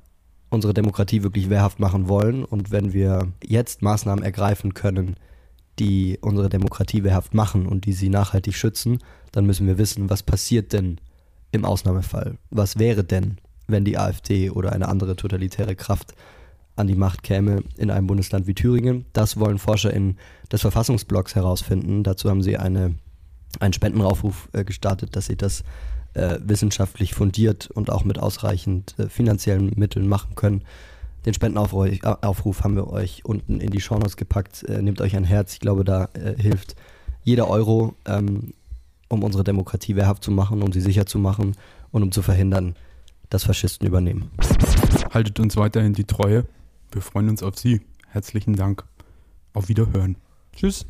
[0.51, 5.17] unsere Demokratie wirklich wehrhaft machen wollen und wenn wir jetzt Maßnahmen ergreifen können,
[5.79, 8.99] die unsere Demokratie wehrhaft machen und die sie nachhaltig schützen,
[9.33, 11.01] dann müssen wir wissen, was passiert denn
[11.53, 12.39] im Ausnahmefall?
[12.51, 16.15] Was wäre denn, wenn die AfD oder eine andere totalitäre Kraft
[16.77, 19.05] an die Macht käme in einem Bundesland wie Thüringen?
[19.13, 20.19] Das wollen ForscherInnen
[20.51, 22.03] des Verfassungsblocks herausfinden.
[22.03, 22.95] Dazu haben sie eine,
[23.61, 25.63] einen Spendenaufruf äh, gestartet, dass sie das
[26.15, 30.63] äh, wissenschaftlich fundiert und auch mit ausreichend äh, finanziellen Mitteln machen können.
[31.27, 34.63] Den Spendenaufruf haben wir euch unten in die Shownotes gepackt.
[34.65, 35.55] Äh, nehmt euch ein Herz.
[35.55, 36.77] Ich glaube, da äh, hilft
[37.23, 38.55] jeder Euro, ähm,
[39.09, 41.55] um unsere Demokratie wehrhaft zu machen, um sie sicher zu machen
[41.91, 42.77] und um zu verhindern,
[43.31, 44.31] dass Faschisten übernehmen.
[45.13, 46.47] Haltet uns weiterhin die Treue.
[46.91, 47.83] Wir freuen uns auf Sie.
[48.09, 48.85] Herzlichen Dank.
[49.53, 50.17] Auf Wiederhören.
[50.57, 50.87] Tschüss.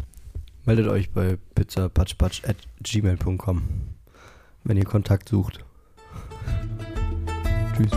[0.65, 3.98] Meldet euch bei pizzapatschpatsch.gmail.com
[4.65, 5.59] wenn ihr Kontakt sucht.
[7.77, 7.91] Tschüss.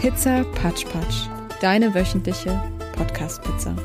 [0.00, 1.28] Pizza Patsch Patsch,
[1.60, 2.60] deine wöchentliche
[2.96, 3.76] Podcast-Pizza.